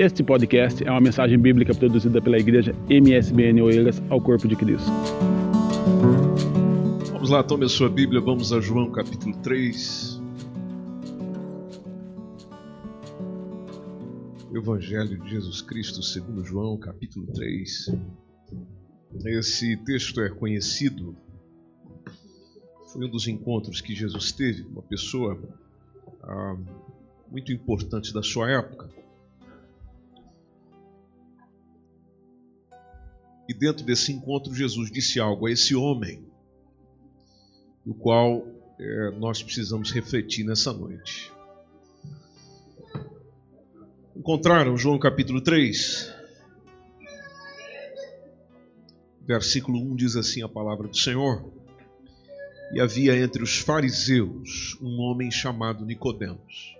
Este 0.00 0.22
podcast 0.22 0.82
é 0.82 0.90
uma 0.90 1.02
mensagem 1.02 1.38
bíblica 1.38 1.74
produzida 1.74 2.22
pela 2.22 2.38
igreja 2.38 2.74
MSBN 2.88 3.60
Oeiras 3.60 4.02
ao 4.08 4.18
Corpo 4.18 4.48
de 4.48 4.56
Cristo. 4.56 4.90
Vamos 7.12 7.28
lá, 7.28 7.42
tome 7.42 7.66
a 7.66 7.68
sua 7.68 7.90
Bíblia, 7.90 8.18
vamos 8.18 8.50
a 8.50 8.62
João 8.62 8.90
capítulo 8.90 9.36
3. 9.42 10.22
Evangelho 14.54 15.22
de 15.22 15.28
Jesus 15.32 15.60
Cristo, 15.60 16.02
segundo 16.02 16.42
João, 16.46 16.78
capítulo 16.78 17.26
3. 17.34 17.90
Esse 19.26 19.76
texto 19.84 20.22
é 20.22 20.30
conhecido, 20.30 21.14
foi 22.90 23.04
um 23.04 23.10
dos 23.10 23.28
encontros 23.28 23.82
que 23.82 23.94
Jesus 23.94 24.32
teve 24.32 24.62
com 24.62 24.70
uma 24.70 24.82
pessoa 24.82 25.38
ah, 26.22 26.56
muito 27.30 27.52
importante 27.52 28.14
da 28.14 28.22
sua 28.22 28.50
época. 28.50 28.98
E 33.50 33.52
dentro 33.52 33.84
desse 33.84 34.12
encontro, 34.12 34.54
Jesus 34.54 34.92
disse 34.92 35.18
algo 35.18 35.48
a 35.48 35.50
esse 35.50 35.74
homem, 35.74 36.24
o 37.84 37.92
qual 37.92 38.46
é, 38.78 39.10
nós 39.18 39.42
precisamos 39.42 39.90
refletir 39.90 40.44
nessa 40.44 40.72
noite. 40.72 41.32
Encontraram 44.14 44.76
João 44.76 45.00
capítulo 45.00 45.40
3? 45.40 46.14
Versículo 49.22 49.80
1 49.82 49.96
diz 49.96 50.14
assim 50.14 50.44
a 50.44 50.48
palavra 50.48 50.86
do 50.86 50.96
Senhor: 50.96 51.52
E 52.72 52.80
havia 52.80 53.16
entre 53.16 53.42
os 53.42 53.58
fariseus 53.58 54.78
um 54.80 55.00
homem 55.00 55.28
chamado 55.28 55.84
Nicodemos, 55.84 56.76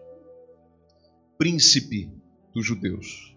príncipe 1.36 2.08
dos 2.54 2.64
judeus. 2.64 3.34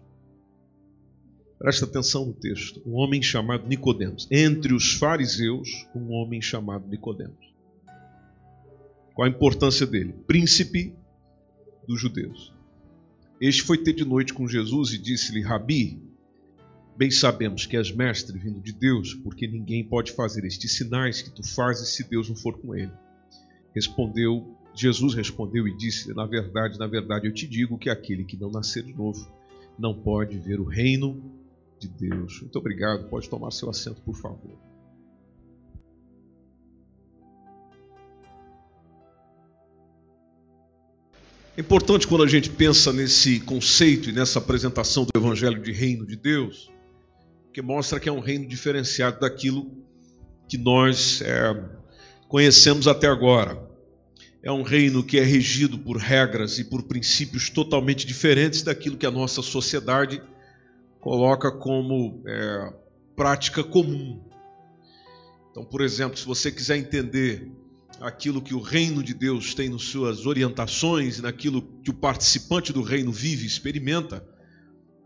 Presta 1.58 1.84
atenção 1.84 2.26
no 2.26 2.32
texto. 2.32 2.82
Um 2.84 2.94
homem 2.94 3.22
chamado 3.22 3.66
Nicodemos. 3.66 4.26
Entre 4.30 4.74
os 4.74 4.94
fariseus, 4.94 5.86
um 5.94 6.10
homem 6.12 6.42
chamado 6.42 6.86
Nicodemos. 6.88 7.54
Qual 9.14 9.26
a 9.26 9.30
importância 9.30 9.86
dele? 9.86 10.12
Príncipe 10.26 10.94
dos 11.86 12.00
judeus. 12.00 12.52
Este 13.40 13.62
foi 13.62 13.78
ter 13.78 13.92
de 13.92 14.04
noite 14.04 14.34
com 14.34 14.48
Jesus 14.48 14.92
e 14.92 14.98
disse-lhe: 14.98 15.42
Rabi, 15.42 16.02
bem 16.96 17.10
sabemos 17.10 17.66
que 17.66 17.76
és 17.76 17.92
mestre 17.92 18.38
vindo 18.38 18.60
de 18.60 18.72
Deus, 18.72 19.14
porque 19.14 19.46
ninguém 19.46 19.84
pode 19.84 20.12
fazer 20.12 20.44
estes 20.44 20.76
sinais 20.76 21.22
que 21.22 21.30
tu 21.30 21.42
fazes 21.42 21.90
se 21.90 22.08
Deus 22.08 22.28
não 22.28 22.36
for 22.36 22.58
com 22.58 22.74
ele. 22.74 22.92
Respondeu, 23.74 24.56
Jesus 24.74 25.14
respondeu 25.14 25.68
e 25.68 25.76
disse: 25.76 26.12
Na 26.14 26.26
verdade, 26.26 26.78
na 26.78 26.86
verdade, 26.86 27.26
eu 27.26 27.32
te 27.32 27.46
digo 27.46 27.78
que 27.78 27.90
aquele 27.90 28.24
que 28.24 28.36
não 28.36 28.50
nascer 28.50 28.82
de 28.82 28.92
novo 28.92 29.30
não 29.78 29.94
pode 29.94 30.38
ver 30.38 30.60
o 30.60 30.64
reino 30.64 31.33
de 31.88 32.08
Deus. 32.08 32.40
Muito 32.40 32.58
obrigado. 32.58 33.08
Pode 33.08 33.28
tomar 33.28 33.50
seu 33.50 33.68
assento, 33.68 34.00
por 34.02 34.14
favor. 34.14 34.58
É 41.56 41.60
importante 41.60 42.06
quando 42.08 42.24
a 42.24 42.28
gente 42.28 42.50
pensa 42.50 42.92
nesse 42.92 43.38
conceito 43.38 44.10
e 44.10 44.12
nessa 44.12 44.40
apresentação 44.40 45.04
do 45.04 45.10
Evangelho 45.16 45.62
de 45.62 45.70
Reino 45.70 46.04
de 46.04 46.16
Deus, 46.16 46.68
que 47.52 47.62
mostra 47.62 48.00
que 48.00 48.08
é 48.08 48.12
um 48.12 48.18
reino 48.18 48.48
diferenciado 48.48 49.20
daquilo 49.20 49.70
que 50.48 50.58
nós 50.58 51.22
é, 51.22 51.64
conhecemos 52.26 52.88
até 52.88 53.06
agora. 53.06 53.62
É 54.42 54.50
um 54.50 54.62
reino 54.62 55.04
que 55.04 55.16
é 55.16 55.22
regido 55.22 55.78
por 55.78 55.96
regras 55.96 56.58
e 56.58 56.64
por 56.64 56.82
princípios 56.82 57.48
totalmente 57.48 58.04
diferentes 58.04 58.62
daquilo 58.62 58.96
que 58.96 59.06
a 59.06 59.10
nossa 59.10 59.40
sociedade 59.40 60.20
coloca 61.04 61.52
como 61.52 62.22
é, 62.26 62.72
prática 63.14 63.62
comum. 63.62 64.24
Então, 65.50 65.62
por 65.62 65.82
exemplo, 65.82 66.16
se 66.16 66.24
você 66.24 66.50
quiser 66.50 66.78
entender 66.78 67.52
aquilo 68.00 68.40
que 68.40 68.54
o 68.54 68.58
reino 68.58 69.02
de 69.02 69.12
Deus 69.12 69.52
tem 69.52 69.68
nas 69.68 69.82
suas 69.82 70.24
orientações, 70.24 71.20
naquilo 71.20 71.60
que 71.82 71.90
o 71.90 71.94
participante 71.94 72.72
do 72.72 72.80
reino 72.80 73.12
vive 73.12 73.44
e 73.44 73.46
experimenta, 73.46 74.26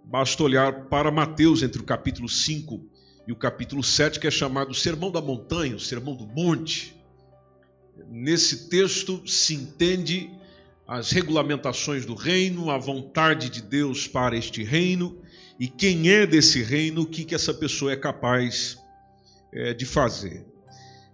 basta 0.05 0.41
olhar 0.41 0.85
para 0.85 1.11
Mateus 1.11 1.65
entre 1.65 1.83
o 1.83 1.85
capítulo 1.85 2.29
5 2.29 2.81
e 3.27 3.33
o 3.33 3.37
capítulo 3.37 3.83
7, 3.83 4.21
que 4.21 4.29
é 4.29 4.31
chamado 4.31 4.73
Sermão 4.75 5.11
da 5.11 5.21
Montanha, 5.21 5.75
o 5.75 5.81
Sermão 5.81 6.15
do 6.15 6.29
Monte. 6.29 6.95
Nesse 8.09 8.69
texto 8.69 9.21
se 9.27 9.53
entende 9.53 10.31
as 10.87 11.11
regulamentações 11.11 12.07
do 12.07 12.15
reino, 12.15 12.71
a 12.71 12.79
vontade 12.79 13.51
de 13.51 13.61
Deus 13.61 14.07
para 14.07 14.37
este 14.37 14.63
reino 14.63 15.27
e 15.59 15.67
quem 15.67 16.11
é 16.11 16.27
desse 16.27 16.63
reino, 16.63 17.03
o 17.03 17.07
que, 17.07 17.25
que 17.25 17.35
essa 17.35 17.53
pessoa 17.53 17.93
é 17.93 17.97
capaz 17.97 18.79
é, 19.53 19.75
de 19.75 19.85
fazer. 19.85 20.47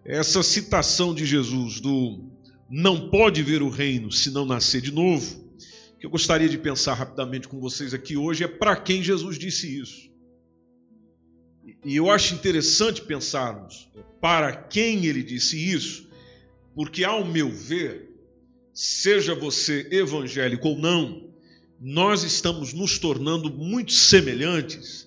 Essa 0.04 0.42
citação 0.42 1.14
de 1.14 1.24
Jesus 1.24 1.80
do 1.80 2.22
não 2.68 3.08
pode 3.08 3.42
ver 3.42 3.62
o 3.62 3.70
reino 3.70 4.12
se 4.12 4.30
não 4.30 4.44
nascer 4.44 4.82
de 4.82 4.92
novo, 4.92 5.44
que 5.98 6.04
eu 6.04 6.10
gostaria 6.10 6.48
de 6.48 6.58
pensar 6.58 6.94
rapidamente 6.94 7.48
com 7.48 7.58
vocês 7.58 7.94
aqui 7.94 8.16
hoje, 8.16 8.44
é 8.44 8.48
para 8.48 8.76
quem 8.76 9.02
Jesus 9.02 9.38
disse 9.38 9.80
isso. 9.80 10.12
E 11.84 11.96
eu 11.96 12.10
acho 12.10 12.34
interessante 12.34 13.02
pensarmos 13.02 13.90
para 14.20 14.52
quem 14.54 15.06
ele 15.06 15.22
disse 15.22 15.56
isso, 15.56 16.10
porque, 16.74 17.04
ao 17.04 17.24
meu 17.24 17.50
ver, 17.50 18.10
seja 18.72 19.34
você 19.34 19.86
evangélico 19.90 20.68
ou 20.68 20.78
não, 20.78 21.33
nós 21.86 22.22
estamos 22.22 22.72
nos 22.72 22.98
tornando 22.98 23.52
muito 23.52 23.92
semelhantes 23.92 25.06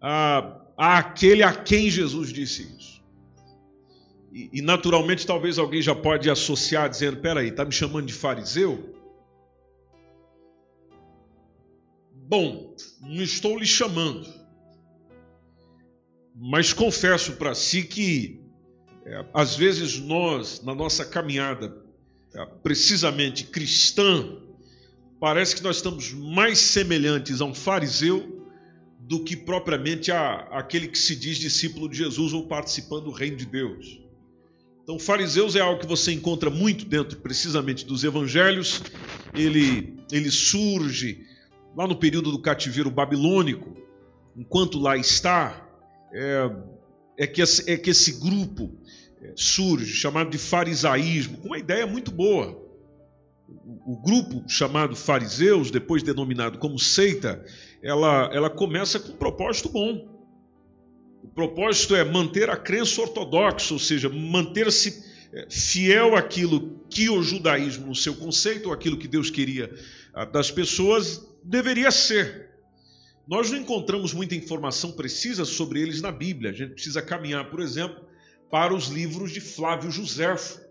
a, 0.00 0.56
a 0.78 0.98
aquele 0.98 1.42
a 1.42 1.52
quem 1.52 1.90
Jesus 1.90 2.32
disse 2.32 2.62
isso. 2.62 3.02
E, 4.32 4.50
e, 4.52 4.62
naturalmente, 4.62 5.26
talvez 5.26 5.58
alguém 5.58 5.82
já 5.82 5.96
pode 5.96 6.30
associar 6.30 6.88
dizendo: 6.88 7.16
peraí, 7.16 7.48
está 7.48 7.64
me 7.64 7.72
chamando 7.72 8.06
de 8.06 8.12
fariseu? 8.12 8.94
Bom, 12.14 12.76
não 13.00 13.22
estou 13.22 13.58
lhe 13.58 13.66
chamando, 13.66 14.32
mas 16.36 16.72
confesso 16.72 17.32
para 17.32 17.52
si 17.52 17.82
que 17.82 18.40
é, 19.04 19.26
às 19.34 19.56
vezes 19.56 19.98
nós, 19.98 20.62
na 20.62 20.74
nossa 20.74 21.04
caminhada, 21.04 21.84
é, 22.32 22.46
precisamente 22.62 23.44
cristã, 23.44 24.45
parece 25.20 25.56
que 25.56 25.62
nós 25.62 25.76
estamos 25.76 26.12
mais 26.12 26.58
semelhantes 26.58 27.40
a 27.40 27.44
um 27.44 27.54
fariseu 27.54 28.44
do 29.00 29.22
que 29.22 29.36
propriamente 29.36 30.10
a 30.10 30.48
aquele 30.50 30.88
que 30.88 30.98
se 30.98 31.14
diz 31.14 31.38
discípulo 31.38 31.88
de 31.88 31.96
Jesus 31.96 32.32
ou 32.32 32.46
participando 32.46 33.04
do 33.04 33.10
reino 33.10 33.36
de 33.36 33.46
Deus. 33.46 34.00
Então, 34.82 34.98
fariseus 34.98 35.56
é 35.56 35.60
algo 35.60 35.80
que 35.80 35.86
você 35.86 36.12
encontra 36.12 36.48
muito 36.48 36.84
dentro, 36.84 37.18
precisamente, 37.18 37.84
dos 37.84 38.04
evangelhos. 38.04 38.82
Ele, 39.34 39.96
ele 40.12 40.30
surge 40.30 41.24
lá 41.76 41.88
no 41.88 41.96
período 41.96 42.30
do 42.30 42.38
cativeiro 42.38 42.90
babilônico. 42.90 43.76
Enquanto 44.36 44.78
lá 44.78 44.96
está, 44.96 45.68
é, 46.12 46.50
é, 47.18 47.26
que, 47.26 47.42
esse, 47.42 47.68
é 47.68 47.76
que 47.76 47.90
esse 47.90 48.12
grupo 48.20 48.76
é, 49.20 49.32
surge, 49.34 49.92
chamado 49.92 50.30
de 50.30 50.38
farisaísmo, 50.38 51.38
com 51.38 51.48
uma 51.48 51.58
ideia 51.58 51.86
muito 51.86 52.12
boa 52.12 52.65
o 53.48 53.96
grupo 53.96 54.44
chamado 54.48 54.96
fariseus, 54.96 55.70
depois 55.70 56.02
denominado 56.02 56.58
como 56.58 56.78
seita, 56.78 57.44
ela, 57.82 58.28
ela 58.32 58.50
começa 58.50 58.98
com 58.98 59.12
um 59.12 59.16
propósito 59.16 59.68
bom. 59.68 60.16
O 61.22 61.28
propósito 61.28 61.94
é 61.94 62.04
manter 62.04 62.50
a 62.50 62.56
crença 62.56 63.00
ortodoxa, 63.00 63.74
ou 63.74 63.80
seja, 63.80 64.08
manter-se 64.08 65.04
é, 65.32 65.46
fiel 65.50 66.16
àquilo 66.16 66.80
que 66.90 67.08
o 67.08 67.22
judaísmo, 67.22 67.86
no 67.86 67.94
seu 67.94 68.14
conceito, 68.14 68.66
ou 68.66 68.72
aquilo 68.72 68.98
que 68.98 69.08
Deus 69.08 69.30
queria 69.30 69.72
ah, 70.14 70.24
das 70.24 70.50
pessoas, 70.50 71.24
deveria 71.44 71.90
ser. 71.90 72.50
Nós 73.28 73.50
não 73.50 73.58
encontramos 73.58 74.12
muita 74.12 74.34
informação 74.34 74.92
precisa 74.92 75.44
sobre 75.44 75.80
eles 75.80 76.00
na 76.00 76.12
Bíblia. 76.12 76.50
A 76.50 76.54
gente 76.54 76.74
precisa 76.74 77.02
caminhar, 77.02 77.50
por 77.50 77.60
exemplo, 77.60 78.04
para 78.50 78.72
os 78.72 78.86
livros 78.86 79.32
de 79.32 79.40
Flávio 79.40 79.90
Joséfo 79.90 80.65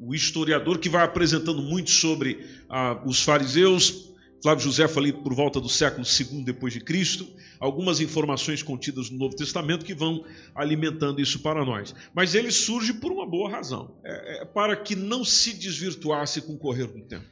o 0.00 0.14
historiador 0.14 0.78
que 0.78 0.88
vai 0.88 1.04
apresentando 1.04 1.62
muito 1.62 1.90
sobre 1.90 2.46
ah, 2.68 3.02
os 3.04 3.22
fariseus, 3.22 4.10
Flávio 4.42 4.64
José 4.64 4.86
ali 4.96 5.12
por 5.12 5.34
volta 5.34 5.60
do 5.60 5.68
século 5.68 6.06
II 6.06 6.42
depois 6.42 6.72
de 6.72 6.80
Cristo, 6.80 7.28
algumas 7.58 8.00
informações 8.00 8.62
contidas 8.62 9.10
no 9.10 9.18
Novo 9.18 9.36
Testamento 9.36 9.84
que 9.84 9.94
vão 9.94 10.24
alimentando 10.54 11.20
isso 11.20 11.40
para 11.40 11.64
nós. 11.64 11.94
Mas 12.14 12.34
ele 12.34 12.50
surge 12.50 12.94
por 12.94 13.12
uma 13.12 13.26
boa 13.26 13.50
razão, 13.50 13.94
é, 14.02 14.42
é 14.42 14.44
para 14.46 14.74
que 14.74 14.96
não 14.96 15.24
se 15.24 15.52
desvirtuasse 15.52 16.40
com 16.40 16.54
o 16.54 16.58
correr 16.58 16.86
do 16.86 17.02
tempo. 17.02 17.26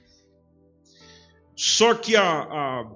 Só 1.57 1.95
que 1.95 2.15
a, 2.15 2.23
a, 2.23 2.93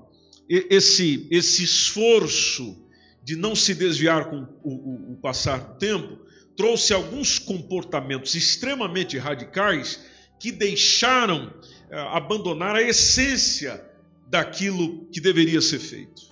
esse, 0.49 1.27
esse 1.31 1.65
esforço 1.65 2.87
de 3.25 3.35
não 3.35 3.57
se 3.57 3.75
desviar 3.75 4.29
com 4.29 4.47
o, 4.63 4.71
o, 4.71 5.13
o 5.13 5.17
passar 5.17 5.59
do 5.59 5.79
tempo 5.79 6.19
trouxe 6.57 6.93
alguns 6.93 7.39
comportamentos 7.39 8.35
extremamente 8.35 9.19
radicais 9.19 10.01
que 10.39 10.51
deixaram 10.53 11.53
eh, 11.91 11.99
abandonar 12.11 12.77
a 12.77 12.83
essência 12.83 13.85
daquilo 14.29 15.07
que 15.11 15.21
deveria 15.21 15.61
ser 15.61 15.79
feito. 15.79 16.23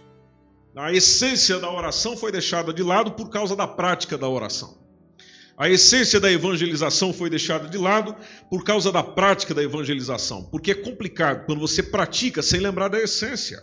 A 0.76 0.92
essência 0.92 1.58
da 1.58 1.70
oração 1.70 2.16
foi 2.16 2.30
deixada 2.32 2.72
de 2.72 2.82
lado 2.82 3.12
por 3.12 3.28
causa 3.28 3.56
da 3.56 3.66
prática 3.66 4.16
da 4.16 4.28
oração. 4.28 4.78
A 5.58 5.68
essência 5.68 6.18
da 6.18 6.32
evangelização 6.32 7.12
foi 7.12 7.28
deixada 7.28 7.68
de 7.68 7.76
lado 7.76 8.16
por 8.48 8.64
causa 8.64 8.90
da 8.90 9.02
prática 9.02 9.52
da 9.52 9.62
evangelização, 9.62 10.44
porque 10.44 10.70
é 10.70 10.74
complicado 10.74 11.44
quando 11.44 11.60
você 11.60 11.82
pratica 11.82 12.40
sem 12.40 12.60
lembrar 12.60 12.88
da 12.88 12.98
essência. 12.98 13.62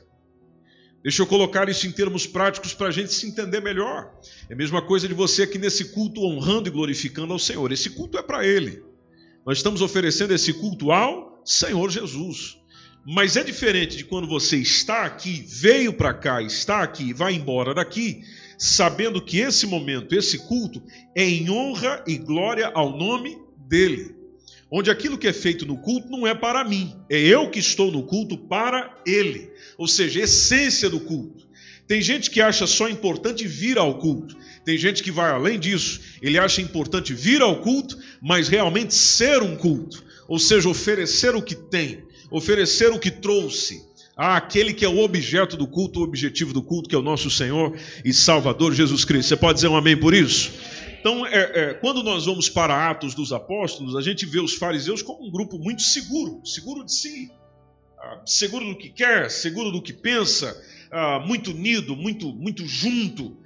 Deixa 1.08 1.22
eu 1.22 1.26
colocar 1.26 1.70
isso 1.70 1.88
em 1.88 1.92
termos 1.94 2.28
práticos 2.28 2.74
para 2.74 2.90
a 2.90 2.92
gente 2.92 3.14
se 3.14 3.26
entender 3.26 3.62
melhor. 3.62 4.12
É 4.50 4.54
a 4.54 4.58
mesma 4.58 4.82
coisa 4.82 5.08
de 5.08 5.14
você 5.14 5.44
aqui 5.44 5.58
nesse 5.58 5.94
culto 5.94 6.22
honrando 6.22 6.68
e 6.68 6.70
glorificando 6.70 7.32
ao 7.32 7.40
Senhor. 7.40 7.72
Esse 7.72 7.92
culto 7.92 8.18
é 8.18 8.22
para 8.22 8.46
Ele. 8.46 8.84
Nós 9.46 9.60
estamos 9.60 9.82
oferecendo 9.82 10.34
esse 10.34 10.52
culto 10.52 10.92
ao 10.92 11.42
Senhor 11.46 11.90
Jesus. 11.90 12.58
Mas 13.06 13.38
é 13.38 13.44
diferente 13.46 13.96
de 13.96 14.04
quando 14.04 14.28
você 14.28 14.58
está 14.58 15.06
aqui, 15.06 15.46
veio 15.48 15.94
para 15.94 16.14
cá, 16.14 16.42
está 16.42 16.84
aqui 16.84 17.14
vai 17.14 17.36
embora 17.36 17.74
daqui, 17.74 18.22
sabendo 18.58 19.22
que 19.22 19.40
esse 19.40 19.66
momento, 19.66 20.14
esse 20.14 20.40
culto, 20.40 20.84
é 21.16 21.24
em 21.24 21.50
honra 21.50 22.04
e 22.06 22.18
glória 22.18 22.70
ao 22.76 22.98
nome 22.98 23.38
dele. 23.66 24.17
Onde 24.70 24.92
aquilo 24.92 25.18
que 25.18 25.28
é 25.28 25.34
feito 25.34 25.66
no 25.66 25.78
culto 25.78 26.10
não 26.10 26.28
é 26.28 26.36
para 26.36 26.64
mim, 26.64 26.94
é 27.10 27.18
eu 27.18 27.50
que 27.50 27.60
estou 27.60 27.92
no 27.92 28.04
culto 28.04 28.38
para 28.38 29.02
ele. 29.06 29.50
Ou 29.78 29.88
seja, 29.88 30.22
essência 30.22 30.90
do 30.90 31.00
culto. 31.00 31.48
Tem 31.88 32.02
gente 32.02 32.30
que 32.30 32.42
acha 32.42 32.68
só 32.68 32.90
importante 32.90 33.48
vir 33.48 33.78
ao 33.78 33.98
culto. 33.98 34.36
Tem 34.66 34.78
gente 34.78 35.02
que 35.02 35.12
vai 35.12 35.32
além 35.32 35.58
disso. 35.58 36.02
Ele 36.22 36.38
acha 36.38 36.62
importante 36.62 37.14
vir 37.14 37.42
ao 37.42 37.62
culto, 37.62 37.98
mas 38.22 38.50
realmente 38.50 38.94
ser 38.94 39.42
um 39.42 39.56
culto. 39.56 40.04
Ou 40.28 40.38
seja, 40.38 40.68
oferecer 40.68 41.34
o 41.34 41.42
que 41.42 41.56
tem, 41.56 42.04
oferecer 42.30 42.92
o 42.92 43.00
que 43.00 43.10
trouxe, 43.10 43.82
àquele 44.18 44.74
que 44.74 44.84
é 44.84 44.90
o 44.90 45.00
objeto 45.00 45.56
do 45.56 45.66
culto, 45.66 46.02
o 46.02 46.04
objetivo 46.04 46.52
do 46.52 46.62
culto, 46.62 46.90
que 46.90 46.96
é 46.96 46.98
o 46.98 47.04
nosso 47.04 47.30
Senhor 47.30 47.78
e 48.04 48.12
Salvador 48.12 48.74
Jesus 48.74 49.06
Cristo. 49.06 49.30
Você 49.30 49.38
pode 49.38 49.56
dizer 49.56 49.70
um 49.70 49.78
amém 49.78 49.96
por 49.96 50.14
isso? 50.14 50.52
Então, 51.08 51.26
é, 51.26 51.52
é, 51.54 51.74
quando 51.74 52.04
nós 52.04 52.26
vamos 52.26 52.50
para 52.50 52.90
Atos 52.90 53.16
dos 53.16 53.32
Apóstolos, 53.32 53.96
a 53.96 54.02
gente 54.02 54.26
vê 54.26 54.42
os 54.42 54.56
fariseus 54.56 55.02
como 55.02 55.26
um 55.26 55.32
grupo 55.32 55.58
muito 55.58 55.82
seguro, 55.82 56.42
seguro 56.46 56.84
de 56.84 56.94
si, 56.94 57.32
ah, 57.98 58.22
seguro 58.26 58.66
do 58.66 58.78
que 58.78 58.90
quer, 58.90 59.32
seguro 59.32 59.72
do 59.72 59.82
que 59.82 59.94
pensa, 59.94 60.62
ah, 60.92 61.24
muito 61.26 61.52
unido, 61.52 61.96
muito, 61.96 62.34
muito 62.34 62.68
junto. 62.68 63.38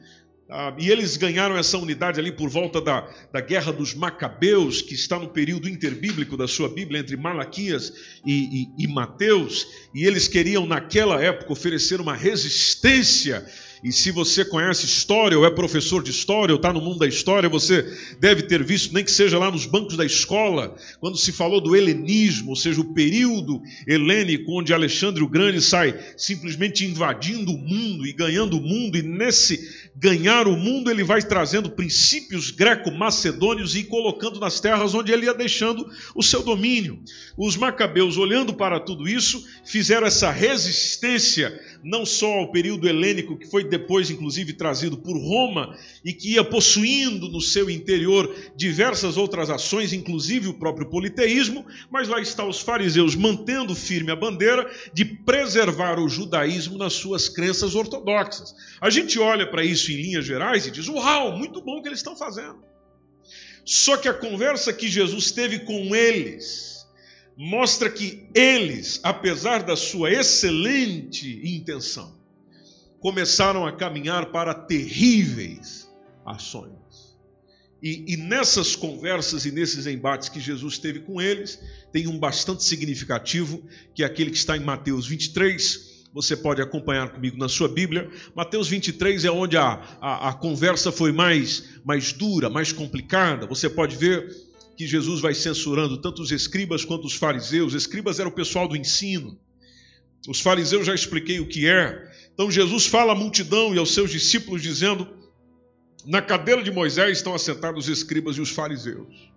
Ah, 0.50 0.76
e 0.80 0.90
eles 0.90 1.18
ganharam 1.18 1.56
essa 1.56 1.78
unidade 1.78 2.20
ali 2.20 2.32
por 2.32 2.50
volta 2.50 2.82
da, 2.82 3.08
da 3.32 3.42
guerra 3.42 3.72
dos 3.72 3.94
Macabeus, 3.94 4.82
que 4.82 4.96
está 4.96 5.20
no 5.20 5.30
período 5.30 5.70
interbíblico 5.70 6.36
da 6.36 6.48
sua 6.48 6.68
Bíblia, 6.68 7.00
entre 7.00 7.16
Malaquias 7.16 7.94
e, 8.26 8.64
e, 8.80 8.86
e 8.86 8.88
Mateus, 8.88 9.68
e 9.94 10.04
eles 10.04 10.28
queriam, 10.28 10.66
naquela 10.66 11.24
época, 11.24 11.54
oferecer 11.54 12.02
uma 12.02 12.16
resistência 12.16 13.46
e 13.84 13.92
se 13.92 14.12
você 14.12 14.46
conhece 14.46 14.86
história, 14.86 15.38
ou 15.38 15.46
é 15.46 15.50
professor 15.50 16.04
de 16.04 16.12
história, 16.12 16.54
ou 16.54 16.58
está 16.58 16.72
no 16.72 16.80
mundo 16.80 17.00
da 17.00 17.08
história, 17.08 17.50
você 17.50 17.84
deve 18.20 18.44
ter 18.44 18.64
visto, 18.64 18.94
nem 18.94 19.04
que 19.04 19.12
seja 19.12 19.40
lá 19.40 19.50
nos 19.50 19.66
bancos 19.66 19.98
da 19.98 20.06
escola, 20.06 20.76
quando 21.00 21.18
se 21.18 21.32
falou 21.32 21.60
do 21.60 21.76
helenismo, 21.76 22.52
ou 22.52 22.56
seja, 22.56 22.80
o 22.80 22.94
período 22.94 23.60
helênico 23.88 24.60
onde 24.60 24.72
Alexandre 24.72 25.24
o 25.24 25.28
Grande 25.28 25.62
sai 25.62 25.98
simplesmente 26.16 26.86
invadindo 26.86 27.52
o 27.52 27.58
mundo 27.58 28.06
e 28.06 28.14
ganhando 28.14 28.58
o 28.58 28.62
mundo, 28.62 28.98
e 28.98 29.02
nesse 29.02 29.68
ganhar 29.96 30.48
o 30.48 30.56
mundo 30.56 30.92
ele 30.92 31.04
vai 31.04 31.22
trazendo 31.22 31.72
princípios 31.72 32.52
greco-macedônios 32.52 33.76
e 33.76 33.84
colocando 33.84 34.40
nas 34.40 34.60
terras 34.60 34.94
onde 34.94 35.12
ele 35.12 35.26
ia 35.26 35.34
deixando 35.34 35.90
o 36.16 36.22
seu 36.22 36.44
domínio. 36.44 37.00
Os 37.36 37.58
macabeus, 37.58 38.18
olhando 38.18 38.54
para 38.54 38.80
tudo 38.80 39.08
isso, 39.08 39.44
fizeram 39.66 40.06
essa 40.06 40.30
resistência 40.30 41.60
não 41.84 42.06
só 42.06 42.28
ao 42.28 42.52
período 42.52 42.88
helênico 42.88 43.38
que 43.38 43.50
foi 43.50 43.71
depois, 43.72 44.12
inclusive, 44.12 44.54
trazido 44.54 44.98
por 44.98 45.18
Roma 45.18 45.76
e 46.06 46.14
que 46.14 46.34
ia 46.34 46.44
possuindo 46.44 47.30
no 47.30 47.40
seu 47.40 47.70
interior 47.70 48.36
diversas 48.56 49.18
outras 49.18 49.50
ações, 49.50 49.94
inclusive 49.94 50.50
o 50.50 50.54
próprio 50.54 50.90
politeísmo, 50.90 51.66
mas 51.90 52.10
lá 52.10 52.20
está 52.20 52.46
os 52.46 52.60
fariseus 52.60 53.16
mantendo 53.16 53.74
firme 53.74 54.12
a 54.12 54.16
bandeira 54.16 54.70
de 54.94 55.06
preservar 55.06 56.00
o 56.00 56.10
judaísmo 56.10 56.78
nas 56.78 56.94
suas 56.94 57.30
crenças 57.30 57.74
ortodoxas. 57.74 58.54
A 58.80 58.90
gente 58.90 59.18
olha 59.18 59.50
para 59.50 59.64
isso 59.64 59.92
em 59.92 59.96
linhas 59.96 60.26
gerais 60.26 60.68
e 60.68 60.72
diz: 60.72 60.88
Uau, 60.88 61.38
muito 61.38 61.62
bom 61.62 61.80
o 61.80 61.82
que 61.82 61.88
eles 61.88 62.00
estão 62.00 62.16
fazendo. 62.16 62.60
Só 63.64 63.96
que 63.96 64.10
a 64.10 64.14
conversa 64.14 64.74
que 64.74 64.88
Jesus 64.88 65.32
teve 65.32 65.60
com 65.60 65.96
eles 65.96 66.86
mostra 67.38 67.90
que 67.90 68.28
eles, 68.36 69.00
apesar 69.02 69.64
da 69.64 69.76
sua 69.76 70.12
excelente 70.12 71.42
intenção, 71.44 72.21
começaram 73.02 73.66
a 73.66 73.72
caminhar 73.72 74.28
para 74.28 74.54
terríveis 74.54 75.92
ações. 76.26 76.72
E, 77.82 78.14
e, 78.14 78.16
nessas 78.16 78.76
conversas 78.76 79.44
e 79.44 79.52
nesses 79.52 79.88
embates 79.88 80.30
que 80.30 80.40
Jesus 80.40 80.78
teve 80.78 81.00
com 81.00 81.20
eles, 81.20 81.60
tem 81.92 82.08
um 82.08 82.20
bastante 82.20 82.64
significativo, 82.64 83.64
que 83.96 84.04
é 84.04 84.06
aquele 84.06 84.30
que 84.30 84.38
está 84.38 84.56
em 84.56 84.60
Mateus 84.60 85.08
23. 85.08 85.90
Você 86.14 86.38
pode 86.38 86.62
acompanhar 86.62 87.10
comigo 87.12 87.38
na 87.38 87.50
sua 87.50 87.68
Bíblia. 87.68 88.08
Mateus 88.36 88.68
23 88.68 89.26
é 89.26 89.32
onde 89.32 89.58
a, 89.58 89.82
a, 90.00 90.30
a 90.30 90.34
conversa 90.34 90.92
foi 90.92 91.12
mais, 91.12 91.82
mais 91.84 92.14
dura, 92.14 92.52
mais 92.52 92.72
complicada. 92.72 93.48
Você 93.48 93.68
pode 93.68 93.96
ver 93.96 94.32
que 94.78 94.86
Jesus 94.86 95.20
vai 95.20 95.34
censurando 95.34 95.98
tanto 95.98 96.22
os 96.22 96.32
escribas 96.32 96.86
quanto 96.86 97.08
os 97.08 97.16
fariseus. 97.16 97.74
Escribas 97.74 98.20
era 98.20 98.30
o 98.30 98.32
pessoal 98.32 98.68
do 98.68 98.78
ensino. 98.78 99.40
Os 100.28 100.40
fariseus 100.40 100.86
já 100.86 100.94
expliquei 100.94 101.40
o 101.40 101.48
que 101.48 101.68
é. 101.68 102.12
Então 102.34 102.50
Jesus 102.52 102.86
fala 102.86 103.14
à 103.14 103.16
multidão 103.16 103.74
e 103.74 103.78
aos 103.78 103.94
seus 103.94 104.12
discípulos, 104.12 104.62
dizendo: 104.62 105.08
Na 106.06 106.22
cadeira 106.22 106.62
de 106.62 106.72
Moisés 106.72 107.18
estão 107.18 107.34
assentados 107.34 107.86
os 107.86 107.98
escribas 107.98 108.38
e 108.38 108.42
os 108.42 108.52
fariseus. 108.52 109.32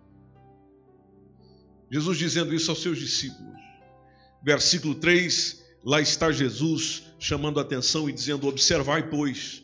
Jesus 1.91 2.19
dizendo 2.19 2.55
isso 2.55 2.71
aos 2.71 2.83
seus 2.83 2.99
discípulos. 2.99 3.55
Versículo 4.45 4.95
3, 4.95 5.65
lá 5.85 6.01
está 6.01 6.31
Jesus 6.31 7.05
chamando 7.19 7.59
a 7.59 7.63
atenção 7.63 8.09
e 8.09 8.13
dizendo: 8.13 8.47
Observai, 8.47 9.09
pois, 9.09 9.63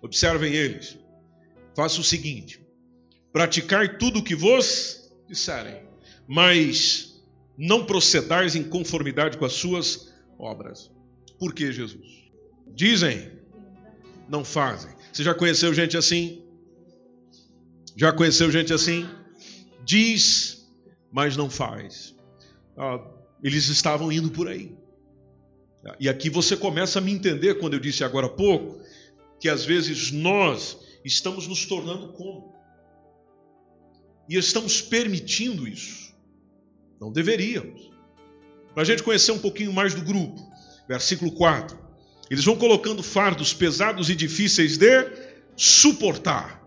observem 0.00 0.54
eles. 0.54 0.96
Faça 1.76 2.00
o 2.00 2.04
seguinte: 2.04 2.60
praticai 3.32 3.98
tudo 3.98 4.20
o 4.20 4.24
que 4.24 4.34
vos 4.34 5.10
disserem, 5.28 5.82
mas 6.26 7.22
não 7.56 7.84
procedais 7.84 8.56
em 8.56 8.62
conformidade 8.62 9.36
com 9.36 9.44
as 9.44 9.52
suas 9.52 10.11
obras. 10.42 10.90
Por 11.38 11.54
que, 11.54 11.72
Jesus? 11.72 12.30
Dizem, 12.74 13.30
não 14.28 14.44
fazem. 14.44 14.90
Você 15.12 15.22
já 15.22 15.34
conheceu 15.34 15.72
gente 15.72 15.96
assim? 15.96 16.42
Já 17.96 18.12
conheceu 18.12 18.50
gente 18.50 18.72
assim? 18.72 19.08
Diz, 19.84 20.68
mas 21.10 21.36
não 21.36 21.48
faz. 21.48 22.14
Ah, 22.76 23.00
eles 23.42 23.68
estavam 23.68 24.10
indo 24.10 24.30
por 24.30 24.48
aí. 24.48 24.76
E 25.98 26.08
aqui 26.08 26.30
você 26.30 26.56
começa 26.56 26.98
a 26.98 27.02
me 27.02 27.12
entender 27.12 27.58
quando 27.58 27.74
eu 27.74 27.80
disse 27.80 28.04
agora 28.04 28.26
há 28.26 28.30
pouco 28.30 28.80
que 29.40 29.48
às 29.48 29.64
vezes 29.64 30.12
nós 30.12 30.78
estamos 31.04 31.48
nos 31.48 31.66
tornando 31.66 32.12
como? 32.12 32.54
E 34.28 34.36
estamos 34.36 34.80
permitindo 34.80 35.66
isso. 35.66 36.14
Não 37.00 37.10
deveríamos. 37.10 37.91
Para 38.74 38.82
a 38.82 38.86
gente 38.86 39.02
conhecer 39.02 39.32
um 39.32 39.38
pouquinho 39.38 39.72
mais 39.72 39.94
do 39.94 40.02
grupo, 40.02 40.40
versículo 40.88 41.32
4. 41.32 41.78
Eles 42.30 42.44
vão 42.44 42.56
colocando 42.56 43.02
fardos 43.02 43.52
pesados 43.52 44.08
e 44.08 44.14
difíceis 44.14 44.78
de 44.78 45.10
suportar. 45.56 46.62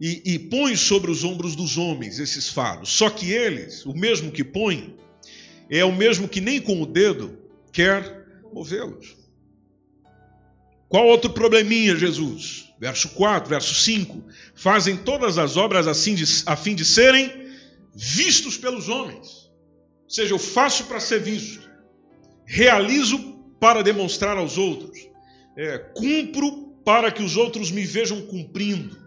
E, 0.00 0.22
e 0.24 0.38
põe 0.38 0.76
sobre 0.76 1.10
os 1.10 1.24
ombros 1.24 1.54
dos 1.54 1.76
homens 1.76 2.18
esses 2.18 2.48
fardos. 2.48 2.88
Só 2.90 3.10
que 3.10 3.30
eles, 3.30 3.84
o 3.84 3.92
mesmo 3.92 4.32
que 4.32 4.42
põe, 4.42 4.96
é 5.68 5.84
o 5.84 5.92
mesmo 5.94 6.26
que 6.26 6.40
nem 6.40 6.58
com 6.60 6.80
o 6.80 6.86
dedo 6.86 7.38
quer 7.70 8.26
movê-los. 8.52 9.16
Qual 10.88 11.06
outro 11.06 11.30
probleminha, 11.30 11.94
Jesus? 11.94 12.72
Verso 12.80 13.10
4, 13.10 13.48
verso 13.48 13.74
5. 13.74 14.24
Fazem 14.54 14.96
todas 14.96 15.36
as 15.36 15.56
obras 15.56 15.86
assim 15.86 16.14
de, 16.14 16.24
a 16.46 16.56
fim 16.56 16.74
de 16.74 16.84
serem 16.84 17.30
vistos 17.94 18.56
pelos 18.56 18.88
homens. 18.88 19.39
Ou 20.10 20.14
seja, 20.14 20.34
eu 20.34 20.40
faço 20.40 20.86
para 20.86 20.98
ser 20.98 21.20
visto. 21.20 21.70
Realizo 22.44 23.16
para 23.60 23.80
demonstrar 23.80 24.36
aos 24.36 24.58
outros. 24.58 24.98
É, 25.56 25.78
cumpro 25.78 26.74
para 26.84 27.12
que 27.12 27.22
os 27.22 27.36
outros 27.36 27.70
me 27.70 27.84
vejam 27.84 28.20
cumprindo. 28.22 28.98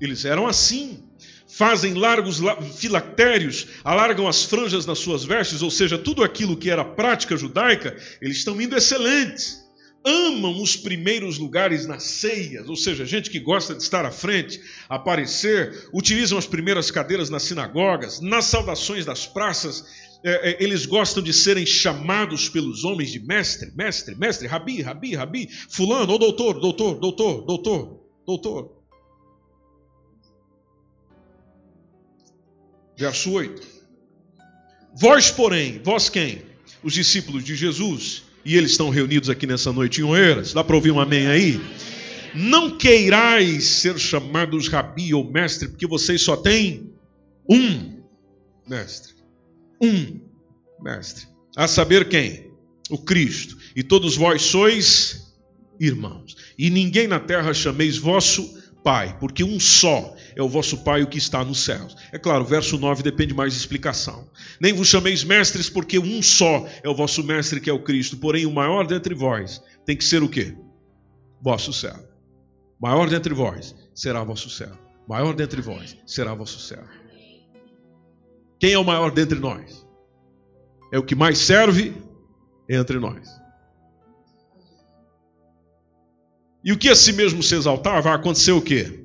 Eles 0.00 0.24
eram 0.24 0.46
assim. 0.46 1.04
Fazem 1.46 1.92
largos 1.92 2.40
filactérios, 2.78 3.66
alargam 3.84 4.26
as 4.26 4.44
franjas 4.44 4.86
nas 4.86 4.98
suas 5.00 5.22
vestes, 5.22 5.60
ou 5.60 5.70
seja, 5.70 5.98
tudo 5.98 6.22
aquilo 6.24 6.56
que 6.56 6.70
era 6.70 6.84
prática 6.84 7.36
judaica, 7.36 7.94
eles 8.20 8.38
estão 8.38 8.58
indo 8.60 8.76
excelentes. 8.76 9.66
Amam 10.04 10.62
os 10.62 10.76
primeiros 10.76 11.38
lugares 11.38 11.86
nas 11.86 12.04
ceias, 12.04 12.68
ou 12.68 12.76
seja, 12.76 13.04
gente 13.04 13.28
que 13.28 13.40
gosta 13.40 13.74
de 13.74 13.82
estar 13.82 14.04
à 14.06 14.10
frente, 14.10 14.60
aparecer, 14.88 15.88
utilizam 15.92 16.38
as 16.38 16.46
primeiras 16.46 16.90
cadeiras 16.90 17.28
nas 17.28 17.42
sinagogas, 17.42 18.20
nas 18.20 18.44
saudações 18.44 19.04
das 19.04 19.26
praças, 19.26 19.84
é, 20.24 20.50
é, 20.50 20.62
eles 20.62 20.84
gostam 20.84 21.22
de 21.22 21.32
serem 21.32 21.64
chamados 21.64 22.48
pelos 22.48 22.84
homens 22.84 23.12
de 23.12 23.20
mestre, 23.20 23.70
mestre, 23.76 24.16
mestre, 24.16 24.48
rabi, 24.48 24.82
rabi, 24.82 25.14
rabi, 25.14 25.48
fulano, 25.68 26.12
ou 26.12 26.18
doutor, 26.18 26.60
doutor, 26.60 26.98
doutor, 26.98 27.42
doutor, 27.44 28.00
doutor. 28.26 28.78
Verso 32.96 33.30
8. 33.30 33.62
Vós, 35.00 35.30
porém, 35.30 35.80
vós 35.84 36.08
quem? 36.08 36.42
Os 36.82 36.92
discípulos 36.92 37.44
de 37.44 37.54
Jesus, 37.54 38.24
e 38.44 38.56
eles 38.56 38.72
estão 38.72 38.90
reunidos 38.90 39.30
aqui 39.30 39.46
nessa 39.46 39.72
noite 39.72 40.00
em 40.00 40.04
Oeiras. 40.04 40.52
Dá 40.52 40.64
para 40.64 40.74
ouvir 40.74 40.90
um 40.90 40.98
amém 40.98 41.28
aí? 41.28 41.60
Não 42.34 42.76
queirais 42.76 43.64
ser 43.64 43.98
chamados 43.98 44.66
rabi 44.66 45.14
ou 45.14 45.30
mestre, 45.30 45.68
porque 45.68 45.86
vocês 45.86 46.22
só 46.22 46.36
têm 46.36 46.92
um 47.48 48.02
mestre. 48.68 49.17
Um 49.80 50.20
mestre. 50.80 51.26
A 51.56 51.66
saber 51.66 52.08
quem? 52.08 52.50
O 52.90 52.98
Cristo. 52.98 53.56
E 53.74 53.82
todos 53.82 54.16
vós 54.16 54.42
sois 54.42 55.34
irmãos. 55.78 56.36
E 56.58 56.70
ninguém 56.70 57.06
na 57.06 57.20
terra 57.20 57.54
chameis 57.54 57.96
vosso 57.96 58.58
Pai, 58.82 59.18
porque 59.18 59.42
um 59.42 59.58
só 59.58 60.14
é 60.36 60.42
o 60.42 60.48
vosso 60.48 60.78
Pai, 60.78 61.02
o 61.02 61.08
que 61.08 61.18
está 61.18 61.44
nos 61.44 61.64
céus. 61.64 61.96
É 62.12 62.18
claro, 62.18 62.44
o 62.44 62.46
verso 62.46 62.78
9 62.78 63.02
depende 63.02 63.34
mais 63.34 63.52
de 63.52 63.58
explicação. 63.58 64.30
Nem 64.60 64.72
vos 64.72 64.88
chameis 64.88 65.24
mestres, 65.24 65.68
porque 65.68 65.98
um 65.98 66.22
só 66.22 66.66
é 66.82 66.88
o 66.88 66.94
vosso 66.94 67.22
mestre, 67.24 67.60
que 67.60 67.68
é 67.68 67.72
o 67.72 67.82
Cristo. 67.82 68.16
Porém, 68.16 68.46
o 68.46 68.52
maior 68.52 68.86
dentre 68.86 69.14
vós 69.14 69.60
tem 69.84 69.96
que 69.96 70.04
ser 70.04 70.22
o 70.22 70.28
quê? 70.28 70.56
Vosso 71.42 71.72
céu. 71.72 71.96
Maior 72.80 73.10
dentre 73.10 73.34
vós 73.34 73.74
será 73.94 74.22
vosso 74.22 74.48
céu. 74.48 74.72
Maior 75.08 75.34
dentre 75.34 75.60
vós 75.60 75.96
será 76.06 76.32
vosso 76.32 76.60
céu. 76.60 76.84
Quem 78.58 78.72
é 78.72 78.78
o 78.78 78.84
maior 78.84 79.10
dentre 79.10 79.38
nós? 79.38 79.86
É 80.92 80.98
o 80.98 81.02
que 81.02 81.14
mais 81.14 81.38
serve 81.38 81.94
entre 82.68 82.98
nós. 82.98 83.28
E 86.64 86.72
o 86.72 86.78
que 86.78 86.88
a 86.88 86.96
si 86.96 87.12
mesmo 87.12 87.42
se 87.42 87.54
exaltar, 87.54 88.02
vai 88.02 88.12
acontecer 88.14 88.52
o 88.52 88.60
quê? 88.60 89.04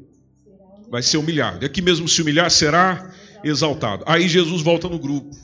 Vai 0.89 1.01
ser 1.01 1.17
humilhado. 1.17 1.63
E 1.63 1.65
aqui 1.65 1.81
mesmo 1.81 2.07
se 2.07 2.21
humilhar, 2.21 2.49
será 2.49 3.13
exaltado. 3.43 4.03
Aí 4.07 4.27
Jesus 4.27 4.61
volta 4.61 4.89
no 4.89 4.99
grupo. 4.99 5.35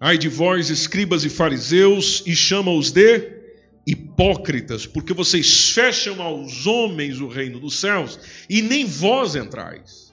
Ai 0.00 0.18
de 0.18 0.28
vós, 0.28 0.68
escribas 0.68 1.24
e 1.24 1.30
fariseus, 1.30 2.22
e 2.26 2.34
chama-os 2.34 2.90
de 2.90 3.36
hipócritas, 3.86 4.84
porque 4.84 5.14
vocês 5.14 5.70
fecham 5.70 6.20
aos 6.20 6.66
homens 6.66 7.20
o 7.20 7.28
reino 7.28 7.60
dos 7.60 7.78
céus, 7.78 8.18
e 8.50 8.60
nem 8.60 8.84
vós 8.84 9.36
entrais, 9.36 10.05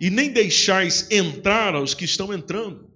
e 0.00 0.08
nem 0.08 0.30
deixais 0.30 1.06
entrar 1.10 1.74
aos 1.74 1.92
que 1.92 2.04
estão 2.04 2.32
entrando. 2.32 2.88